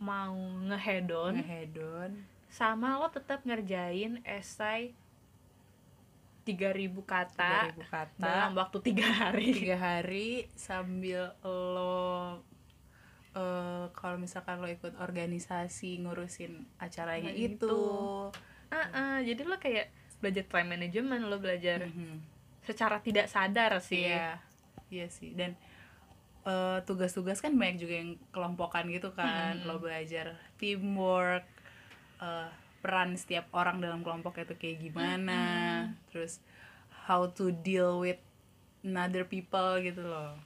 mau 0.00 0.32
ngehedon 0.64 1.36
ngehedon 1.38 2.10
sama 2.48 2.96
lo 2.96 3.06
tetap 3.08 3.44
ngerjain 3.44 4.24
esai 4.24 4.96
3000 6.42 6.90
kata 7.04 7.70
3000 7.76 7.84
kata. 7.86 8.18
dalam 8.18 8.50
waktu 8.56 8.78
tiga 8.82 9.06
hari. 9.06 9.54
Tiga 9.54 9.76
hari 9.76 10.48
sambil 10.56 11.30
lo 11.44 12.40
eh 13.30 13.86
kalau 13.94 14.18
misalkan 14.18 14.58
lo 14.58 14.66
ikut 14.66 14.98
organisasi 14.98 16.02
ngurusin 16.02 16.66
acaranya 16.82 17.30
Nah, 17.30 17.38
itu, 17.38 17.54
itu. 17.70 17.78
Ah, 18.72 18.88
ah, 18.90 19.16
jadi 19.22 19.46
lo 19.46 19.60
kayak 19.60 19.92
belajar 20.18 20.44
time 20.48 20.68
management 20.74 21.22
lo 21.28 21.38
belajar 21.38 21.86
Mhm. 21.86 22.18
secara 22.60 22.98
tidak 22.98 23.30
sadar 23.30 23.78
sih. 23.78 24.10
Iya 24.10 24.42
iya 24.90 25.06
sih. 25.06 25.30
Dan 25.38 25.54
eh, 26.46 26.78
tugas-tugas 26.88 27.40
kan 27.44 27.52
banyak 27.56 27.76
juga 27.82 27.94
yang 28.00 28.10
kelompokan 28.32 28.88
gitu 28.88 29.12
kan. 29.12 29.60
Mhm. 29.60 29.66
lo 29.68 29.76
belajar 29.80 30.36
teamwork 30.56 31.44
eh, 32.20 32.48
peran 32.80 33.12
setiap 33.16 33.48
orang 33.52 33.80
dalam 33.80 34.00
kelompok 34.00 34.40
itu 34.40 34.56
kayak 34.56 34.78
gimana. 34.80 35.42
Terus 36.12 36.40
how 37.04 37.28
to 37.28 37.52
deal 37.52 38.00
with 38.00 38.20
another 38.80 39.24
people 39.28 39.76
gitu 39.84 40.00
loh. 40.00 40.36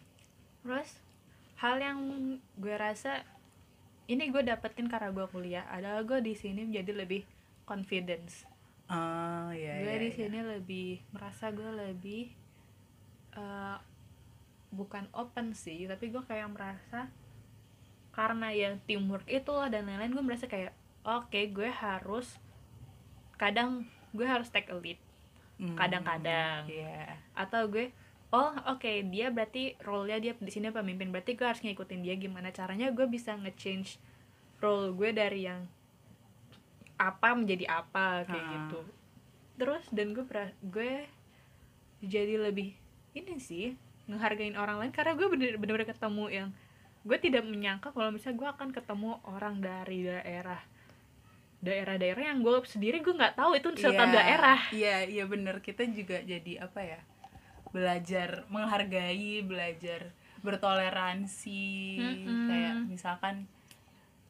Terus 0.67 0.99
hal 1.63 1.79
yang 1.79 1.99
gue 2.59 2.75
rasa 2.75 3.23
ini 4.11 4.29
gue 4.29 4.43
dapetin 4.45 4.91
karena 4.91 5.15
gue 5.15 5.27
kuliah 5.31 5.65
adalah 5.71 6.05
gue 6.05 6.21
di 6.21 6.35
sini 6.37 6.67
menjadi 6.67 6.93
lebih 6.93 7.23
confidence. 7.65 8.45
Ah 8.91 9.49
iya 9.57 9.81
gue 9.81 9.95
iya, 9.97 10.03
di 10.03 10.11
iya. 10.13 10.17
sini 10.19 10.39
lebih 10.45 10.91
merasa 11.15 11.49
gue 11.55 11.71
lebih 11.73 12.35
eh, 13.39 13.77
bukan 14.75 15.07
open 15.13 15.55
sih 15.55 15.87
tapi 15.87 16.11
gue 16.11 16.21
kayak 16.21 16.51
merasa 16.51 17.07
karena 18.11 18.51
yang 18.51 18.79
teamwork 18.85 19.27
itu 19.27 19.51
lah 19.51 19.67
dan 19.67 19.87
lain-lain 19.87 20.13
gue 20.13 20.25
merasa 20.25 20.47
kayak 20.47 20.75
oke 21.03 21.41
gue 21.49 21.71
harus 21.71 22.39
kadang 23.35 23.83
gue 24.11 24.25
harus 24.25 24.49
take 24.49 24.69
a 24.69 24.77
lead 24.77 24.99
Hmm, 25.55 25.79
kadang-kadang. 25.79 26.67
iya 26.67 27.15
atau 27.31 27.71
gue 27.71 27.95
oh 28.29 28.51
oke 28.67 28.91
dia 29.07 29.31
berarti 29.31 29.79
role-nya 29.79 30.19
dia 30.19 30.33
di 30.35 30.51
sini 30.51 30.67
pemimpin 30.69 31.15
berarti 31.15 31.39
gue 31.39 31.47
harus 31.47 31.63
ngikutin 31.63 32.03
dia 32.03 32.19
gimana 32.19 32.51
caranya 32.51 32.91
gue 32.91 33.07
bisa 33.07 33.39
nge-change 33.39 34.03
role 34.59 34.91
gue 34.91 35.15
dari 35.15 35.47
yang 35.47 35.63
apa 36.95 37.35
menjadi 37.35 37.71
apa 37.71 38.27
kayak 38.27 38.35
Ha. 38.43 38.51
gitu 38.57 38.81
terus 39.55 39.87
dan 39.95 40.11
gue 40.11 40.27
gue 40.65 41.07
jadi 42.03 42.35
lebih 42.41 42.75
ini 43.15 43.39
sih 43.39 43.79
ngehargain 44.05 44.55
orang 44.55 44.77
lain 44.79 44.93
karena 44.93 45.13
gue 45.13 45.27
bener- 45.27 45.57
bener-bener 45.57 45.89
ketemu 45.89 46.25
yang 46.29 46.49
gue 47.03 47.19
tidak 47.19 47.43
menyangka 47.43 47.89
kalau 47.91 48.09
misalnya 48.09 48.39
gue 48.39 48.49
akan 48.51 48.69
ketemu 48.71 49.11
orang 49.25 49.55
dari 49.59 49.99
daerah 50.03 50.61
daerah-daerah 51.61 52.23
yang 52.29 52.41
gue 52.41 52.61
sendiri 52.65 53.01
gue 53.01 53.13
nggak 53.13 53.35
tahu 53.35 53.57
itu 53.57 53.69
Iya, 53.73 54.13
daerah 54.13 54.61
iya 54.71 54.97
iya 55.03 55.25
bener 55.25 55.61
kita 55.61 55.85
juga 55.89 56.21
jadi 56.21 56.61
apa 56.61 56.81
ya 56.81 57.01
belajar 57.73 58.45
menghargai 58.47 59.41
belajar 59.43 60.13
bertoleransi 60.45 61.65
Mm-mm. 61.97 62.47
kayak 62.47 62.75
misalkan 62.85 63.35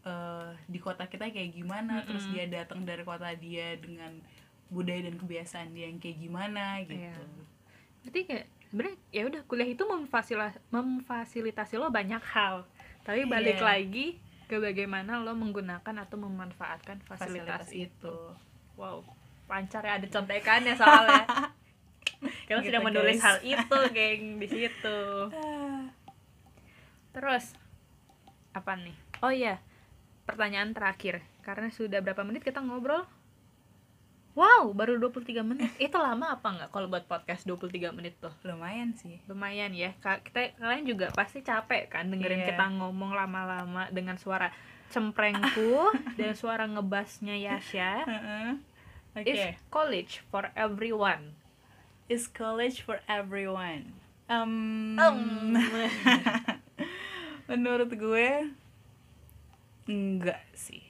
eh, 0.02 0.50
di 0.64 0.78
kota 0.78 1.06
kita 1.06 1.26
kayak 1.28 1.52
gimana 1.52 2.02
terus 2.04 2.22
Mm-mm. 2.24 2.34
dia 2.38 2.62
datang 2.62 2.82
dari 2.82 3.02
kota 3.02 3.34
dia 3.34 3.74
dengan 3.76 4.14
budaya 4.68 5.04
dan 5.04 5.16
kebiasaan 5.16 5.68
dia 5.70 5.86
yang 5.86 5.98
kayak 5.98 6.18
gimana 6.18 6.80
gitu 6.82 6.94
Iya. 6.96 7.18
berarti 8.00 8.20
kayak 8.24 8.46
sebenarnya 8.74 8.98
ya 9.08 9.22
udah 9.24 9.46
kuliah 9.46 9.70
itu 9.70 9.86
memfasilitasi, 9.86 10.58
memfasilitasi 10.68 11.78
lo 11.78 11.94
banyak 11.94 12.18
hal. 12.26 12.66
Tapi 13.06 13.22
balik 13.24 13.62
Iya. 13.62 13.70
lagi 13.70 14.06
ke 14.44 14.58
bagaimana 14.58 15.22
lo 15.22 15.30
menggunakan 15.32 15.94
atau 16.02 16.18
memanfaatkan 16.18 16.98
fasilitas, 17.06 17.70
fasilitas 17.70 17.70
itu. 17.70 18.10
itu. 18.10 18.16
Wow 18.74 19.06
lancar 19.44 19.84
ya 19.84 20.00
ada 20.00 20.08
contekannya 20.08 20.74
soalnya. 20.74 21.22
Kita 22.48 22.58
Gitu, 22.58 22.72
sudah 22.72 22.80
menulis 22.82 23.16
guys. 23.16 23.22
hal 23.22 23.36
itu 23.40 23.78
geng 23.92 24.40
di 24.40 24.48
situ. 24.48 24.98
Terus 27.14 27.54
apa 28.50 28.72
nih? 28.74 28.96
Oh 29.20 29.30
iya 29.30 29.60
pertanyaan 30.24 30.72
terakhir. 30.72 31.22
Karena 31.40 31.68
sudah 31.68 32.00
berapa 32.00 32.24
menit 32.24 32.42
kita 32.42 32.58
ngobrol 32.58 33.04
Wow, 34.34 34.74
baru 34.74 34.98
23 34.98 35.46
menit. 35.46 35.70
Itu 35.78 35.94
lama 35.94 36.34
apa 36.34 36.42
nggak 36.50 36.70
kalau 36.74 36.90
buat 36.90 37.06
podcast 37.06 37.46
23 37.46 37.94
menit 37.94 38.18
tuh? 38.18 38.34
lumayan 38.42 38.90
sih. 38.92 39.22
Lumayan 39.30 39.70
ya. 39.70 39.94
Kita 39.94 40.58
kalian 40.58 40.84
juga 40.84 41.14
pasti 41.14 41.38
capek 41.38 41.86
kan 41.86 42.10
dengerin 42.10 42.42
Iya. 42.42 42.48
kita 42.50 42.66
ngomong 42.74 43.14
lama-lama 43.14 43.86
dengan 43.88 44.18
suara 44.18 44.50
cemprengku 44.90 45.86
dan 46.18 46.34
suara 46.34 46.66
ngebasnya 46.66 47.38
Yasha. 47.38 48.02
Oke. 49.14 49.30
Is 49.30 49.42
college 49.70 50.26
for 50.26 50.50
everyone. 50.58 51.38
Is 52.10 52.26
college 52.26 52.82
for 52.82 52.98
everyone. 53.06 53.94
Um, 54.26 54.98
Um. 54.98 55.54
menurut 57.48 57.94
gue 57.94 58.50
enggak 59.86 60.42
sih. 60.58 60.82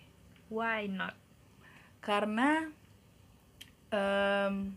Why 0.49 0.89
not? 0.89 1.13
Karena 2.01 2.73
em, 3.95 4.75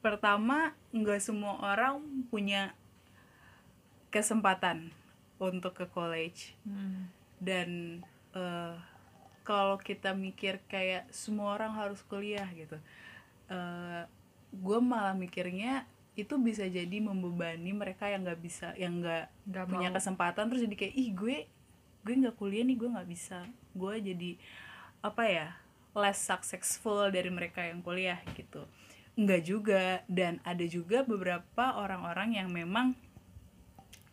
pertama 0.00 0.58
nggak 0.90 1.20
semua 1.22 1.56
orang 1.64 2.02
punya 2.28 2.74
kesempatan 4.10 4.92
untuk 5.40 5.74
ke 5.74 5.86
college 5.88 6.54
Hmm. 6.62 7.08
dan 7.40 7.68
eh, 8.32 8.76
kalau 9.42 9.76
kita 9.76 10.12
mikir 10.12 10.60
kayak 10.66 11.04
semua 11.10 11.52
orang 11.52 11.72
harus 11.72 12.00
kuliah 12.02 12.46
gitu 12.52 12.76
eh 13.46 14.02
gue 14.54 14.78
malah 14.80 15.12
mikirnya 15.12 15.82
itu 16.14 16.38
bisa 16.38 16.62
jadi 16.64 16.96
membebani 17.02 17.74
mereka 17.74 18.06
yang 18.06 18.22
nggak 18.22 18.40
bisa 18.40 18.70
yang 18.78 19.02
nggak 19.02 19.26
Nggak 19.44 19.66
punya 19.66 19.88
mau. 19.90 19.96
kesempatan 19.98 20.46
terus 20.46 20.62
jadi 20.62 20.76
kayak 20.78 20.94
ih 20.94 21.10
gue 21.12 21.36
gue 22.02 22.14
nggak 22.14 22.36
kuliah 22.36 22.62
nih 22.62 22.76
gue 22.78 22.88
nggak 22.88 23.10
bisa 23.10 23.42
gue 23.74 23.94
jadi 24.00 24.30
apa 25.02 25.22
ya 25.26 25.48
less 25.94 26.18
successful 26.18 27.06
dari 27.08 27.30
mereka 27.30 27.62
yang 27.62 27.80
kuliah 27.80 28.18
gitu. 28.34 28.66
Nggak 29.14 29.42
juga 29.46 30.02
dan 30.10 30.42
ada 30.42 30.66
juga 30.66 31.06
beberapa 31.06 31.78
orang-orang 31.78 32.34
yang 32.34 32.50
memang 32.50 32.98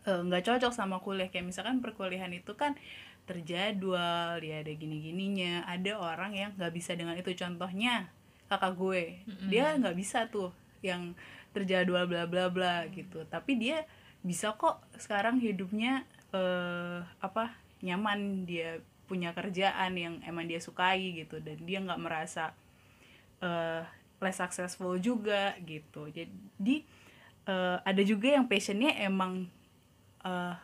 nggak 0.05 0.45
cocok 0.45 0.73
sama 0.73 1.01
kuliah. 1.01 1.29
Kayak 1.29 1.49
misalkan 1.49 1.81
perkuliahan 1.81 2.33
itu 2.33 2.53
kan 2.53 2.77
terjadwal 3.25 4.37
dia 4.41 4.61
ada 4.61 4.71
gini-gininya. 4.73 5.65
Ada 5.65 5.97
orang 5.97 6.37
yang 6.37 6.51
nggak 6.53 6.73
bisa 6.73 6.93
dengan 6.93 7.17
itu. 7.17 7.33
Contohnya 7.33 8.09
kakak 8.45 8.77
gue. 8.77 9.03
Mm-mm. 9.25 9.49
dia 9.49 9.73
nggak 9.77 9.97
bisa 9.97 10.29
tuh 10.29 10.53
yang 10.85 11.17
terjadwal 11.53 12.05
bla 12.05 12.29
bla 12.29 12.53
bla 12.53 12.85
gitu. 12.93 13.25
Tapi 13.25 13.57
dia 13.57 13.89
bisa 14.21 14.53
kok 14.53 14.85
sekarang 15.01 15.41
hidupnya 15.41 16.05
eh 16.29 17.01
apa 17.21 17.57
nyaman. 17.81 18.45
Dia 18.45 18.77
punya 19.11 19.35
kerjaan 19.35 19.91
yang 19.99 20.15
emang 20.23 20.47
dia 20.47 20.63
sukai 20.63 21.19
gitu 21.19 21.43
dan 21.43 21.59
dia 21.67 21.83
nggak 21.83 21.99
merasa 21.99 22.55
eh 23.43 23.83
less 24.23 24.37
successful 24.39 24.95
juga 25.01 25.57
gitu. 25.67 26.07
Jadi 26.07 26.87
eh, 27.43 27.77
ada 27.83 28.01
juga 28.07 28.31
yang 28.31 28.47
passionnya 28.47 28.95
emang 29.03 29.51
eh, 30.23 30.55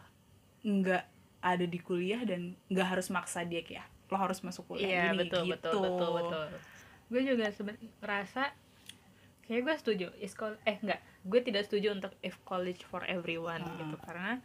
nggak 0.63 1.03
ada 1.43 1.65
di 1.67 1.79
kuliah 1.83 2.23
dan 2.23 2.55
nggak 2.71 2.88
harus 2.88 3.12
maksa 3.12 3.43
dia 3.43 3.62
kayak 3.62 3.88
lo 4.07 4.15
harus 4.15 4.39
masuk 4.39 4.63
kuliah 4.71 4.88
iya 4.88 5.03
gini 5.12 5.27
betul 5.27 5.43
gitu. 5.43 5.51
betul 5.51 5.79
betul. 5.83 6.12
Betul 6.15 6.47
gue 7.07 7.21
juga 7.23 7.45
seben- 7.55 7.79
ngerasa 8.03 8.51
kayak 9.47 9.62
gue 9.63 9.75
setuju 9.79 10.07
is 10.19 10.36
eh 10.67 10.75
enggak 10.83 10.99
gue 11.23 11.39
tidak 11.39 11.63
setuju 11.67 11.95
untuk 11.95 12.12
if 12.19 12.36
college 12.43 12.83
for 12.83 13.03
everyone 13.07 13.63
Hmm. 13.63 13.77
gitu. 13.79 13.95
Karena 14.03 14.39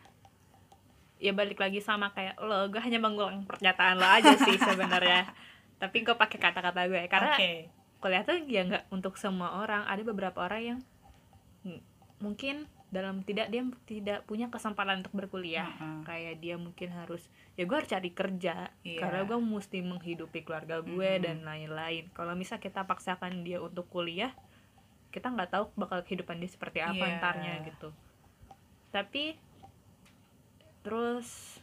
ya 1.23 1.31
balik 1.31 1.63
lagi 1.63 1.79
sama 1.79 2.11
kayak 2.11 2.35
lo 2.43 2.67
gue 2.67 2.83
hanya 2.83 2.99
mengulang 2.99 3.47
pernyataan 3.47 3.95
lo 3.95 4.09
aja 4.11 4.35
sih 4.35 4.59
sebenarnya 4.59 5.31
tapi 5.83 6.03
gue 6.03 6.15
pakai 6.15 6.39
kata-kata 6.39 6.91
gue 6.91 7.07
karena 7.07 7.39
Oke. 7.39 7.71
kuliah 8.03 8.27
tuh 8.27 8.43
ya 8.45 8.67
nggak 8.67 8.91
untuk 8.91 9.15
semua 9.15 9.63
orang 9.63 9.87
ada 9.87 10.03
beberapa 10.03 10.43
orang 10.43 10.63
yang 10.63 10.79
mm, 11.63 11.81
mungkin 12.19 12.67
dalam 12.93 13.25
tidak 13.25 13.49
dia 13.49 13.65
tidak 13.89 14.19
punya 14.29 14.53
kesempatan 14.53 15.01
untuk 15.01 15.17
berkuliah 15.17 15.65
Mm-mm. 15.79 16.05
kayak 16.05 16.45
dia 16.45 16.61
mungkin 16.61 16.93
harus 16.93 17.25
ya 17.57 17.65
gue 17.65 17.73
harus 17.73 17.89
cari 17.89 18.11
kerja 18.13 18.69
Iya. 18.85 19.01
karena 19.01 19.25
gue 19.25 19.39
mesti 19.39 19.79
menghidupi 19.81 20.43
keluarga 20.43 20.83
gue 20.83 20.91
Mm-mm. 21.09 21.25
dan 21.25 21.37
lain-lain 21.41 22.11
kalau 22.13 22.35
misal 22.35 22.59
kita 22.59 22.85
paksakan 22.85 23.47
dia 23.47 23.63
untuk 23.63 23.87
kuliah 23.89 24.35
kita 25.09 25.31
nggak 25.31 25.51
tahu 25.51 25.65
bakal 25.73 26.03
kehidupan 26.03 26.37
dia 26.37 26.51
seperti 26.51 26.83
apa 26.83 26.99
Iya. 26.99 27.11
entarnya 27.17 27.55
gitu 27.65 27.89
tapi 28.91 29.39
terus 30.83 31.59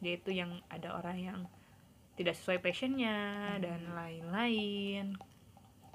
dia 0.00 0.16
itu 0.16 0.32
yang 0.32 0.62
ada 0.72 0.96
orang 0.96 1.18
yang 1.20 1.38
tidak 2.16 2.34
sesuai 2.36 2.60
passionnya 2.60 3.16
dan 3.60 3.80
Hmm. 3.90 3.96
lain-lain 3.96 5.06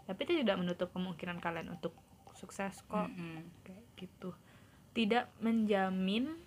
tapi 0.06 0.20
itu 0.22 0.46
tidak 0.46 0.62
menutup 0.62 0.94
kemungkinan 0.94 1.42
kalian 1.42 1.74
untuk 1.74 1.98
sukses 2.38 2.84
kok 2.86 3.10
Mm-mm. 3.10 3.42
kayak 3.66 3.86
gitu 3.98 4.36
tidak 4.94 5.32
menjamin 5.42 6.38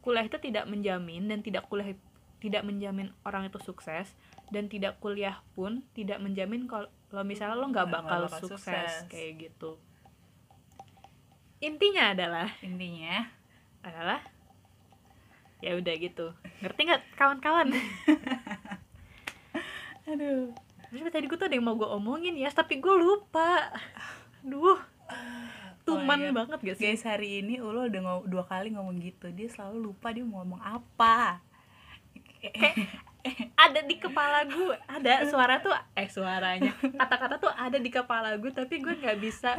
kuliah 0.00 0.24
itu 0.24 0.38
tidak 0.40 0.64
menjamin 0.70 1.28
dan 1.28 1.40
tidak 1.44 1.66
kuliah 1.68 1.92
tidak 2.40 2.62
menjamin 2.64 3.08
orang 3.24 3.48
itu 3.48 3.56
sukses 3.60 4.12
dan 4.52 4.68
tidak 4.68 5.00
kuliah 5.00 5.40
pun 5.56 5.80
tidak 5.96 6.20
menjamin 6.20 6.68
kalau 6.68 6.88
misalnya 7.24 7.56
lo 7.56 7.68
nggak 7.72 7.88
bakal 7.88 8.28
sukses, 8.28 8.60
sukses. 8.64 8.92
kayak 9.08 9.48
gitu 9.48 9.80
intinya 11.60 12.12
adalah 12.12 12.48
intinya 12.60 13.28
adalah 13.80 14.20
ya 15.64 15.72
udah 15.74 15.94
gitu. 15.96 16.26
Ngerti 16.60 16.80
nggak 16.84 17.02
kawan-kawan? 17.16 17.72
Aduh. 20.04 20.52
Terus 20.86 21.10
tadi 21.10 21.24
gue 21.24 21.34
tuh 21.34 21.46
ada 21.48 21.54
yang 21.56 21.64
mau 21.64 21.74
gue 21.74 21.88
omongin 21.88 22.36
ya 22.36 22.50
tapi 22.50 22.76
gue 22.76 22.92
lupa. 22.92 23.72
Duh. 24.40 24.76
Tuman 25.84 26.18
Oh 26.18 26.22
God. 26.22 26.34
banget 26.34 26.58
gak 26.62 26.74
sih? 26.76 26.82
Guys 26.86 27.02
hari 27.02 27.40
ini 27.40 27.58
Ulo 27.58 27.84
udah 27.84 28.00
ngom- 28.00 28.26
dua 28.26 28.44
kali 28.44 28.70
ngomong 28.70 28.96
gitu. 29.00 29.28
Dia 29.28 29.48
selalu 29.48 29.90
lupa 29.90 30.10
dia 30.10 30.22
mau 30.22 30.40
ngomong 30.40 30.60
apa. 30.60 31.38
Ada 33.54 33.80
di 33.82 33.96
kepala 33.96 34.44
gue 34.44 34.76
ada 34.86 35.24
suara 35.24 35.58
tuh 35.58 35.72
eh 35.94 36.06
suaranya. 36.06 36.70
Kata-kata 36.76 37.38
tuh 37.38 37.48
ada 37.48 37.76
di 37.76 37.88
kepala 37.88 38.36
gue 38.36 38.48
tapi 38.48 38.78
gue 38.78 38.94
nggak 38.94 39.18
bisa 39.18 39.56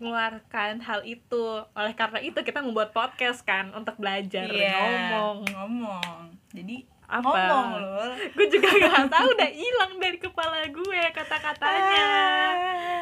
mengeluarkan 0.00 0.80
hal 0.80 1.00
itu. 1.02 1.44
Oleh 1.70 1.92
karena 1.92 2.18
itu 2.18 2.34
kita 2.36 2.58
membuat 2.58 2.90
podcast 2.90 3.40
kan 3.40 3.68
untuk 3.70 3.94
belajar 3.94 4.48
Iya, 4.48 4.72
ngomong. 4.72 5.36
ngomong. 5.46 6.18
Jadi 6.50 6.88
Apa? 7.04 7.26
ngomong 7.26 7.68
loh 7.76 8.10
gue 8.34 8.46
juga 8.48 8.68
nggak 8.70 9.06
tahu 9.08 9.26
udah 9.30 9.50
hilang 9.50 9.92
dari 9.96 10.16
kepala 10.16 10.64
gue 10.64 11.00
kata-katanya. 11.12 12.06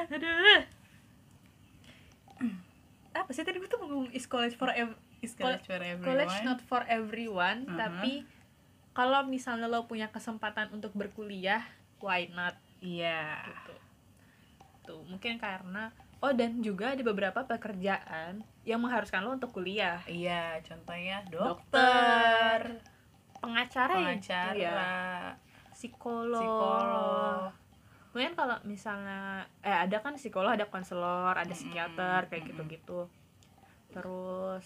Aduh. 0.09 0.61
Apa 3.15 3.31
sih 3.31 3.43
tadi 3.43 3.59
gue 3.59 3.67
tuh 3.67 3.79
ngomong 3.79 4.11
is 4.11 4.25
college 4.25 4.55
for 4.55 4.71
ev 4.71 4.95
Is 5.19 5.35
college 5.35 5.67
for 5.67 5.79
college 5.81 6.31
everyone. 6.31 6.47
not 6.47 6.61
for 6.63 6.83
everyone 6.85 7.59
Mhm. 7.65 7.75
tapi 7.75 8.13
kalau 8.93 9.23
misalnya 9.25 9.67
lo 9.67 9.85
punya 9.85 10.07
kesempatan 10.09 10.71
untuk 10.71 10.91
berkuliah 10.93 11.63
why 11.99 12.27
not? 12.29 12.55
Iya. 12.79 13.43
Gitu. 13.45 13.75
Tuh 14.85 15.03
mungkin 15.05 15.37
karena 15.37 15.91
oh 16.19 16.33
dan 16.35 16.59
juga 16.59 16.95
ada 16.95 17.03
beberapa 17.07 17.47
pekerjaan 17.47 18.43
yang 18.67 18.83
mengharuskan 18.83 19.23
lo 19.23 19.39
untuk 19.39 19.55
kuliah. 19.55 20.03
Iya 20.05 20.59
contohnya 20.67 21.23
Dokter, 21.31 21.55
dokter 21.63 22.61
pengacara, 23.39 23.93
ya? 23.95 23.99
pengacara 24.03 24.55
iya. 24.59 24.79
psikolog, 25.71 26.43
psikolog. 26.43 27.41
Mungkin 28.13 28.33
kalau 28.35 28.57
misalnya 28.67 29.47
eh 29.63 29.73
ada 29.73 30.03
kan 30.03 30.19
psikolog 30.19 30.51
ada 30.59 30.67
konselor 30.67 31.39
ada 31.39 31.55
psikiater 31.55 32.27
kayak 32.27 32.51
gitu-gitu. 32.51 33.07
Terus 33.95 34.65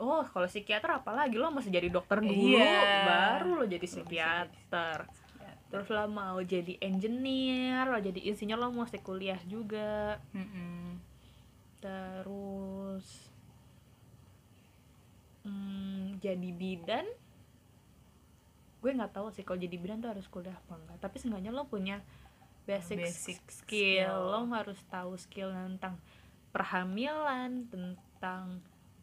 oh 0.00 0.24
kalau 0.28 0.48
psikiater 0.48 1.00
apalagi 1.00 1.36
lo 1.40 1.48
masih 1.52 1.72
jadi 1.72 1.88
dokter 1.88 2.20
dulu 2.20 2.60
Iya. 2.60 3.08
baru 3.08 3.50
lo 3.60 3.64
jadi 3.64 3.86
psikiater. 3.88 5.08
Terus 5.70 5.86
lo 5.86 6.02
mau 6.10 6.36
jadi 6.42 6.76
engineer 6.82 7.86
lo 7.86 7.98
jadi 8.02 8.20
insinyur 8.30 8.58
lo 8.58 8.74
mesti 8.74 8.98
kuliah 9.00 9.38
juga. 9.46 10.18
Mm-mm. 10.34 10.89
Terus 11.80 13.06
hmm, 15.44 16.20
jadi 16.20 16.50
bidan 16.52 17.06
gue 18.80 18.90
nggak 18.96 19.12
tahu 19.12 19.28
sih 19.32 19.44
kalau 19.44 19.60
jadi 19.60 19.76
bidan 19.76 20.00
tuh 20.00 20.12
harus 20.12 20.24
kuliah 20.28 20.56
apa 20.56 20.72
enggak 20.76 20.98
tapi 21.00 21.16
seenggaknya 21.20 21.52
lo 21.52 21.68
punya 21.68 22.00
basic, 22.64 22.96
Basic 23.00 23.38
skill. 23.48 24.08
skill. 24.08 24.16
lo 24.32 24.40
harus 24.52 24.80
tahu 24.88 25.16
skill 25.16 25.52
tentang 25.52 26.00
perhamilan 26.50 27.68
tentang 27.68 28.60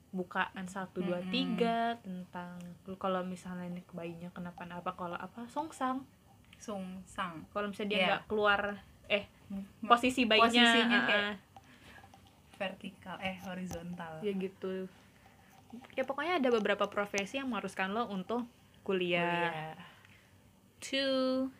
bukaan 0.09 0.65
satu 0.65 1.03
dua 1.03 1.21
tiga 1.29 1.99
tentang 2.01 2.57
kalau 2.97 3.21
misalnya 3.21 3.69
ini 3.69 3.83
bayinya 3.91 4.31
kenapa-napa 4.33 4.95
kalau 4.97 5.13
apa 5.13 5.45
songsang 5.51 6.01
sungsang 6.57 7.45
kalau 7.53 7.69
misalnya 7.69 7.89
dia 7.91 7.99
Iya. 7.99 8.07
nggak 8.09 8.23
keluar 8.25 8.61
eh 9.07 9.23
posisi 9.85 10.25
bayinya 10.25 10.49
Posisinya 10.49 10.97
ah, 10.97 11.05
kayak. 11.05 11.33
Vertikal 12.57 13.15
eh 13.21 13.37
horizontal 13.45 14.19
ya 14.21 14.33
gitu 14.33 14.89
ya 15.93 16.03
pokoknya 16.03 16.41
ada 16.41 16.49
beberapa 16.49 16.89
profesi 16.89 17.37
yang 17.37 17.47
mengharuskan 17.47 17.93
lo 17.93 18.09
untuk 18.09 18.43
kuliah 18.81 19.51
Kuliah. 19.51 19.75
two 20.79 21.51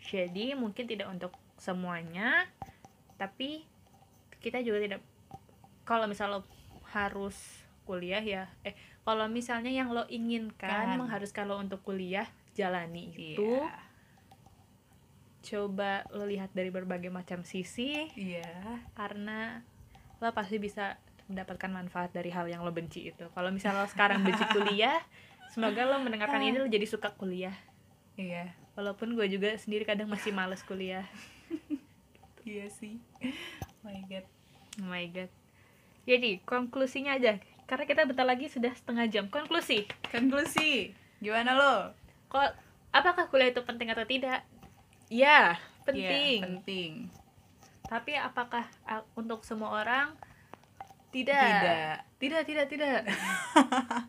jadi 0.00 0.56
mungkin 0.56 0.88
tidak 0.88 1.06
untuk 1.08 1.32
semuanya 1.60 2.48
tapi 3.20 3.68
kita 4.40 4.64
juga 4.64 4.80
tidak 4.80 5.00
kalau 5.84 6.08
misal 6.08 6.28
lo 6.32 6.40
harus 6.90 7.36
kuliah 7.84 8.22
ya 8.24 8.48
eh 8.64 8.72
kalau 9.04 9.28
misalnya 9.28 9.68
yang 9.68 9.92
lo 9.92 10.08
inginkan 10.08 10.94
Kan. 10.94 10.96
mengharuskan 10.96 11.44
lo 11.44 11.60
untuk 11.60 11.84
kuliah 11.84 12.24
jalani 12.56 13.12
itu 13.12 13.44
Iya. 13.44 13.76
coba 15.40 16.04
lo 16.12 16.24
lihat 16.24 16.52
dari 16.52 16.68
berbagai 16.68 17.08
macam 17.08 17.44
sisi 17.44 18.08
iya 18.16 18.84
karena 18.92 19.64
lo 20.20 20.30
pasti 20.36 20.60
bisa 20.60 21.00
mendapatkan 21.26 21.70
manfaat 21.72 22.12
dari 22.12 22.28
hal 22.28 22.46
yang 22.46 22.60
lo 22.60 22.70
benci 22.70 23.08
itu. 23.08 23.24
Kalau 23.32 23.48
misalnya 23.48 23.86
lo 23.86 23.88
sekarang 23.88 24.20
benci 24.20 24.44
kuliah 24.54 25.00
semoga 25.50 25.82
lo 25.82 25.98
mendengarkan 25.98 26.44
ini 26.44 26.60
lo 26.60 26.68
jadi 26.68 26.84
suka 26.84 27.10
kuliah. 27.16 27.56
Iya. 28.14 28.52
Walaupun 28.78 29.16
gue 29.18 29.26
juga 29.26 29.56
sendiri 29.56 29.82
kadang 29.88 30.06
masih 30.06 30.30
males 30.30 30.62
kuliah. 30.62 31.08
Iya 32.40 32.72
sih. 32.72 32.96
Oh 33.84 33.84
my 33.84 34.00
god. 34.08 34.24
Oh 34.80 34.88
my 34.88 35.04
god. 35.12 35.28
Jadi 36.08 36.40
konklusinya 36.48 37.20
aja 37.20 37.36
karena 37.68 37.84
kita 37.84 38.08
bentar 38.08 38.24
lagi 38.24 38.48
sudah 38.48 38.72
setengah 38.72 39.12
jam. 39.12 39.28
Konklusi. 39.28 39.84
Konklusi. 40.08 40.96
Gimana 41.20 41.52
lo? 41.52 41.92
Kok 42.32 42.50
apakah 42.96 43.28
kuliah 43.28 43.52
itu 43.52 43.60
penting 43.60 43.92
atau 43.92 44.08
tidak? 44.08 44.40
Ya 45.12 45.60
Iya, 45.60 45.60
penting. 45.84 46.38
Penting 46.40 46.92
tapi 47.90 48.14
apakah 48.14 48.70
untuk 49.18 49.42
semua 49.42 49.82
orang? 49.82 50.14
Tidak. 51.10 51.34
Tidak. 51.34 51.94
Tidak 52.22 52.42
tidak 52.46 52.66
tidak. 52.70 53.00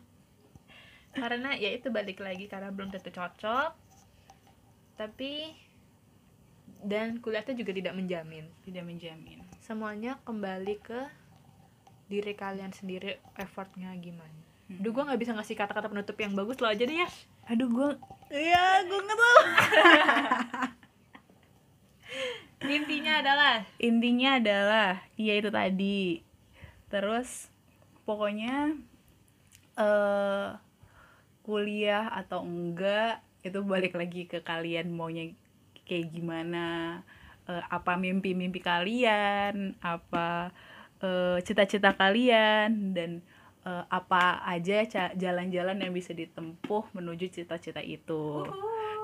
Karena 1.18 1.50
ya 1.58 1.74
itu 1.74 1.90
balik 1.90 2.22
lagi 2.22 2.46
karena 2.46 2.70
belum 2.70 2.94
tentu 2.94 3.10
cocok. 3.10 3.74
Tapi 4.96 5.50
dan 6.86 7.18
kuliah 7.18 7.42
itu 7.42 7.58
juga 7.58 7.74
tidak 7.74 7.98
menjamin. 7.98 8.46
Tidak 8.62 8.86
menjamin. 8.86 9.42
Semuanya 9.60 10.16
kembali 10.22 10.78
ke 10.80 11.00
diri 12.06 12.32
kalian 12.38 12.70
sendiri 12.70 13.18
effortnya 13.34 13.92
gimana. 13.98 14.40
Hmm. 14.70 14.78
Duh 14.78 14.94
gue 14.94 15.04
nggak 15.04 15.20
bisa 15.20 15.34
ngasih 15.34 15.58
kata-kata 15.58 15.90
penutup 15.90 16.16
yang 16.16 16.32
bagus 16.32 16.62
lo 16.62 16.70
aja 16.70 16.86
deh 16.86 16.96
ya. 17.02 17.10
Aduh 17.50 17.68
gue 17.68 17.88
iya 18.30 18.86
gue 18.86 19.00
nggak 19.02 19.18
tahu 19.18 19.40
intinya 22.68 23.12
adalah? 23.18 23.54
Intinya 23.80 24.30
adalah 24.38 24.90
ya 25.18 25.32
itu 25.34 25.50
tadi. 25.50 26.22
Terus 26.86 27.48
pokoknya 28.04 28.76
eh 29.78 30.48
kuliah 31.42 32.06
atau 32.14 32.46
enggak 32.46 33.24
itu 33.42 33.58
balik 33.66 33.98
lagi 33.98 34.30
ke 34.30 34.38
kalian 34.46 34.94
maunya 34.94 35.34
kayak 35.82 36.14
gimana 36.14 37.00
eh, 37.50 37.64
apa 37.66 37.98
mimpi-mimpi 37.98 38.62
kalian 38.62 39.74
apa 39.82 40.54
eh, 41.02 41.42
cita-cita 41.42 41.98
kalian 41.98 42.94
dan 42.94 43.18
eh, 43.66 43.84
apa 43.90 44.46
aja 44.46 44.86
jalan-jalan 45.18 45.82
yang 45.82 45.90
bisa 45.90 46.14
ditempuh 46.14 46.94
menuju 46.94 47.42
cita-cita 47.42 47.82
itu 47.82 48.46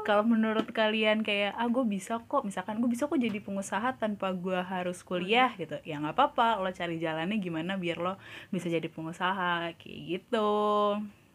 kalau 0.08 0.24
menurut 0.24 0.64
kalian 0.72 1.20
kayak 1.20 1.52
ah 1.52 1.68
gue 1.68 1.84
bisa 1.84 2.16
kok 2.24 2.40
misalkan 2.40 2.80
gue 2.80 2.88
bisa 2.88 3.04
kok 3.04 3.20
jadi 3.20 3.44
pengusaha 3.44 4.00
tanpa 4.00 4.32
gue 4.32 4.56
harus 4.56 5.04
kuliah 5.04 5.52
gitu. 5.60 5.76
Ya 5.84 6.00
nggak 6.00 6.16
apa-apa 6.16 6.64
lo 6.64 6.72
cari 6.72 6.96
jalannya 6.96 7.36
gimana 7.36 7.76
biar 7.76 8.00
lo 8.00 8.16
bisa 8.48 8.72
jadi 8.72 8.88
pengusaha 8.88 9.76
kayak 9.76 10.00
gitu. 10.08 10.56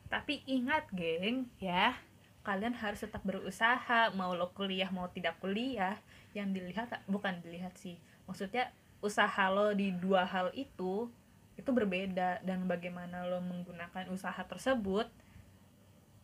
Tapi 0.10 0.42
ingat 0.50 0.90
geng 0.90 1.46
ya 1.62 1.94
kalian 2.42 2.74
harus 2.76 3.06
tetap 3.06 3.22
berusaha 3.22 4.12
mau 4.18 4.34
lo 4.34 4.50
kuliah 4.52 4.90
mau 4.90 5.06
tidak 5.14 5.40
kuliah 5.40 5.96
yang 6.34 6.52
dilihat 6.52 6.92
bukan 7.08 7.40
dilihat 7.40 7.72
sih 7.80 7.96
maksudnya 8.28 8.68
usaha 9.00 9.48
lo 9.48 9.72
di 9.72 9.96
dua 9.96 10.28
hal 10.28 10.52
itu 10.52 11.08
itu 11.56 11.70
berbeda 11.72 12.44
dan 12.44 12.68
bagaimana 12.68 13.24
lo 13.24 13.40
menggunakan 13.40 14.12
usaha 14.12 14.44
tersebut 14.44 15.08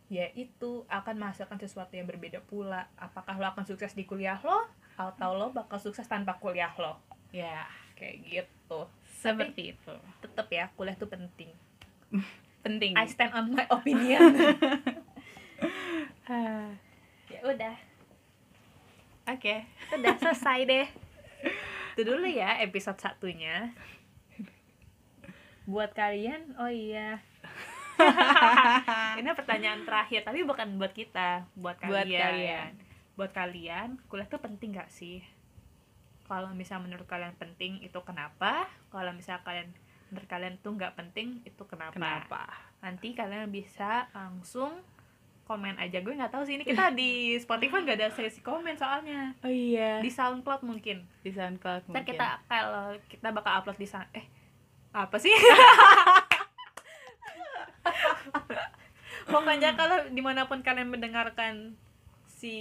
ya 0.10 0.26
itu 0.34 0.84
akan 0.90 1.16
menghasilkan 1.22 1.62
sesuatu 1.62 1.94
yang 1.94 2.10
berbeda 2.10 2.42
pula. 2.44 2.90
Apakah 2.98 3.38
lo 3.38 3.46
akan 3.54 3.64
sukses 3.64 3.94
di 3.94 4.04
kuliah 4.10 4.42
lo 4.42 4.66
atau 4.98 5.38
lo 5.38 5.54
bakal 5.54 5.78
sukses 5.78 6.10
tanpa 6.10 6.36
kuliah 6.42 6.74
lo? 6.82 6.98
Ya 7.30 7.70
kayak 7.94 8.26
gitu. 8.26 8.90
Seperti 9.22 9.78
itu. 9.78 9.94
tetap 10.20 10.50
ya 10.50 10.74
kuliah 10.74 10.98
itu 10.98 11.08
penting. 11.08 11.52
Penting. 12.60 12.92
I 13.00 13.08
stand 13.08 13.32
on 13.32 13.56
my 13.56 13.64
opinion. 13.72 14.20
Ya 17.30 17.42
udah. 17.48 17.76
Oke. 19.32 19.64
Udah 19.96 20.14
selesai 20.20 20.68
deh. 20.68 20.88
Itu 21.96 22.02
dulu 22.04 22.28
ya 22.28 22.60
episode 22.60 23.00
satunya. 23.00 23.72
Buat 25.72 25.96
kalian 25.96 26.60
oh 26.60 26.68
iya 26.68 27.24
ini 29.20 29.28
pertanyaan 29.32 29.82
terakhir 29.84 30.24
tapi 30.24 30.44
bukan 30.44 30.68
buat 30.76 30.92
kita 30.92 31.46
buat 31.54 31.78
kalian 31.78 32.08
Buat 32.08 32.24
kalian. 32.24 32.72
buat 33.14 33.32
kalian 33.32 33.88
kuliah 34.08 34.28
tuh 34.28 34.40
penting 34.40 34.74
gak 34.74 34.90
sih? 34.90 35.20
Kalau 36.24 36.54
misal 36.54 36.80
menurut 36.80 37.04
kalian 37.04 37.34
penting 37.36 37.82
itu 37.82 38.00
kenapa? 38.02 38.70
Kalau 38.88 39.10
misal 39.12 39.42
kalian 39.42 39.74
menurut 40.10 40.26
kalian 40.26 40.56
tuh 40.62 40.74
nggak 40.74 40.94
penting 40.94 41.42
itu 41.42 41.64
kenapa? 41.66 41.94
Kenapa? 41.94 42.44
Nanti 42.80 43.14
kalian 43.14 43.50
bisa 43.50 44.06
langsung 44.10 44.78
komen 45.44 45.82
aja. 45.82 45.98
Gue 46.00 46.14
nggak 46.14 46.30
tahu 46.30 46.46
sih 46.46 46.56
ini 46.56 46.64
kita 46.64 46.94
di 46.94 47.34
Spotify 47.36 47.82
nggak 47.82 47.98
ada 47.98 48.10
sesi 48.14 48.40
komen 48.40 48.78
soalnya. 48.78 49.34
Oh 49.42 49.50
iya. 49.50 49.98
Di 49.98 50.08
SoundCloud 50.08 50.62
mungkin. 50.62 51.02
Di 51.26 51.34
SoundCloud 51.34 51.90
ntar 51.90 51.94
mungkin. 51.98 52.06
kita 52.06 52.28
kalau 52.46 52.94
kita 53.10 53.28
bakal 53.34 53.52
upload 53.58 53.78
di 53.78 53.90
sana 53.90 54.06
eh 54.14 54.30
apa 54.90 55.18
sih 55.18 55.30
pokoknya 59.30 59.78
kalau 59.78 59.98
di 60.10 60.22
mana 60.22 60.50
pun 60.50 60.66
kalian 60.66 60.90
mendengarkan 60.90 61.78
si 62.28 62.58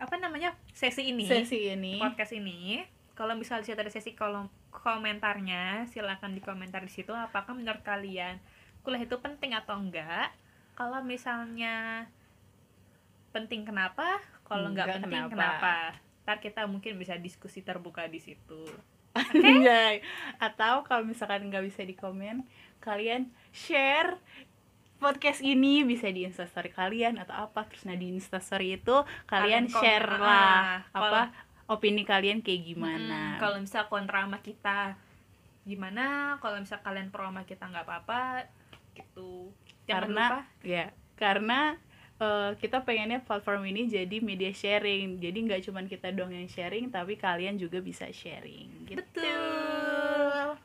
apa 0.00 0.16
namanya 0.16 0.56
sesi 0.72 1.12
ini 1.12 1.28
sesi 1.28 1.72
ini 1.72 2.00
podcast 2.00 2.32
ini 2.36 2.84
kalau 3.16 3.36
misalnya 3.36 3.68
situ 3.68 3.76
ada 3.76 3.92
sesi 3.92 4.16
kolom 4.16 4.48
komentarnya 4.72 5.84
silakan 5.88 6.32
di 6.32 6.40
komentar 6.40 6.80
di 6.84 6.92
situ 6.92 7.12
apakah 7.12 7.52
menurut 7.52 7.84
kalian 7.84 8.40
kuliah 8.80 9.04
itu 9.04 9.16
penting 9.20 9.52
atau 9.52 9.76
enggak 9.76 10.32
kalau 10.72 11.04
misalnya 11.04 12.08
penting 13.30 13.68
kenapa 13.68 14.24
kalau 14.48 14.72
enggak 14.72 14.88
Enggak, 14.88 14.96
penting 15.04 15.22
kenapa? 15.28 15.32
kenapa 15.36 15.76
ntar 16.24 16.38
kita 16.40 16.62
mungkin 16.64 16.96
bisa 16.96 17.14
diskusi 17.20 17.60
terbuka 17.60 18.08
di 18.08 18.20
situ 18.20 18.64
Anjay. 19.18 20.06
Atau 20.38 20.86
kalau 20.86 21.02
misalkan 21.02 21.50
nggak 21.50 21.66
bisa 21.66 21.82
di 21.82 21.98
komen, 21.98 22.46
kalian 22.78 23.26
share 23.50 24.22
podcast 25.00 25.40
ini 25.40 25.82
bisa 25.82 26.06
di 26.06 26.28
instastory 26.28 26.68
kalian 26.68 27.16
atau 27.16 27.48
apa 27.48 27.64
terus 27.66 27.88
nah 27.88 27.96
di 27.96 28.12
instastory 28.12 28.76
itu 28.76 28.96
kalian, 29.24 29.66
Kalian 29.66 29.80
share 29.80 30.08
ah, 30.12 30.20
lah 30.20 30.62
kalau- 30.92 31.08
apa 31.08 31.22
opini 31.70 32.02
kalian 32.02 32.42
kayak 32.42 32.66
gimana. 32.66 33.38
Hmm, 33.38 33.40
kalau 33.40 33.56
misal 33.58 33.86
kontra 33.86 34.26
sama 34.26 34.42
kita 34.42 34.98
gimana 35.62 36.34
kalau 36.42 36.58
misal 36.58 36.82
kalian 36.82 37.08
pro 37.08 37.30
sama 37.30 37.46
kita 37.46 37.70
nggak 37.70 37.86
apa-apa 37.86 38.50
gitu. 38.92 39.54
Jangan 39.86 40.10
karena 40.10 40.24
lupa. 40.26 40.40
ya 40.66 40.84
karena 41.14 41.58
eh, 42.18 42.50
kita 42.58 42.82
pengennya 42.82 43.22
platform 43.22 43.70
ini 43.70 43.86
jadi 43.86 44.16
media 44.18 44.50
sharing. 44.50 45.22
Jadi 45.22 45.38
nggak 45.46 45.62
cuman 45.70 45.86
kita 45.86 46.10
dong 46.10 46.34
yang 46.34 46.50
sharing 46.50 46.90
tapi 46.90 47.14
kalian 47.14 47.54
juga 47.54 47.78
bisa 47.78 48.10
sharing 48.10 48.90
gitu. 48.90 48.98
Betul. 48.98 50.58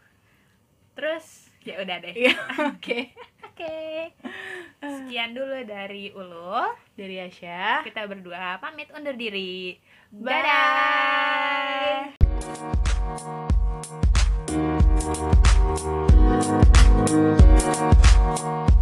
Terus 0.98 1.54
ya 1.62 1.82
udah 1.82 1.98
deh. 2.02 2.14
Iya, 2.18 2.34
oke 2.74 3.00
Oke. 3.56 4.12
Sekian 4.84 5.32
dulu 5.32 5.64
dari 5.64 6.12
Ulu, 6.12 6.76
dari 7.00 7.24
Asya. 7.24 7.88
Kita 7.88 8.04
berdua 8.04 8.60
pamit 8.60 8.92
undur 8.92 9.16
diri. 9.16 9.80
Bye. 10.12 10.44
-bye. 18.60 18.75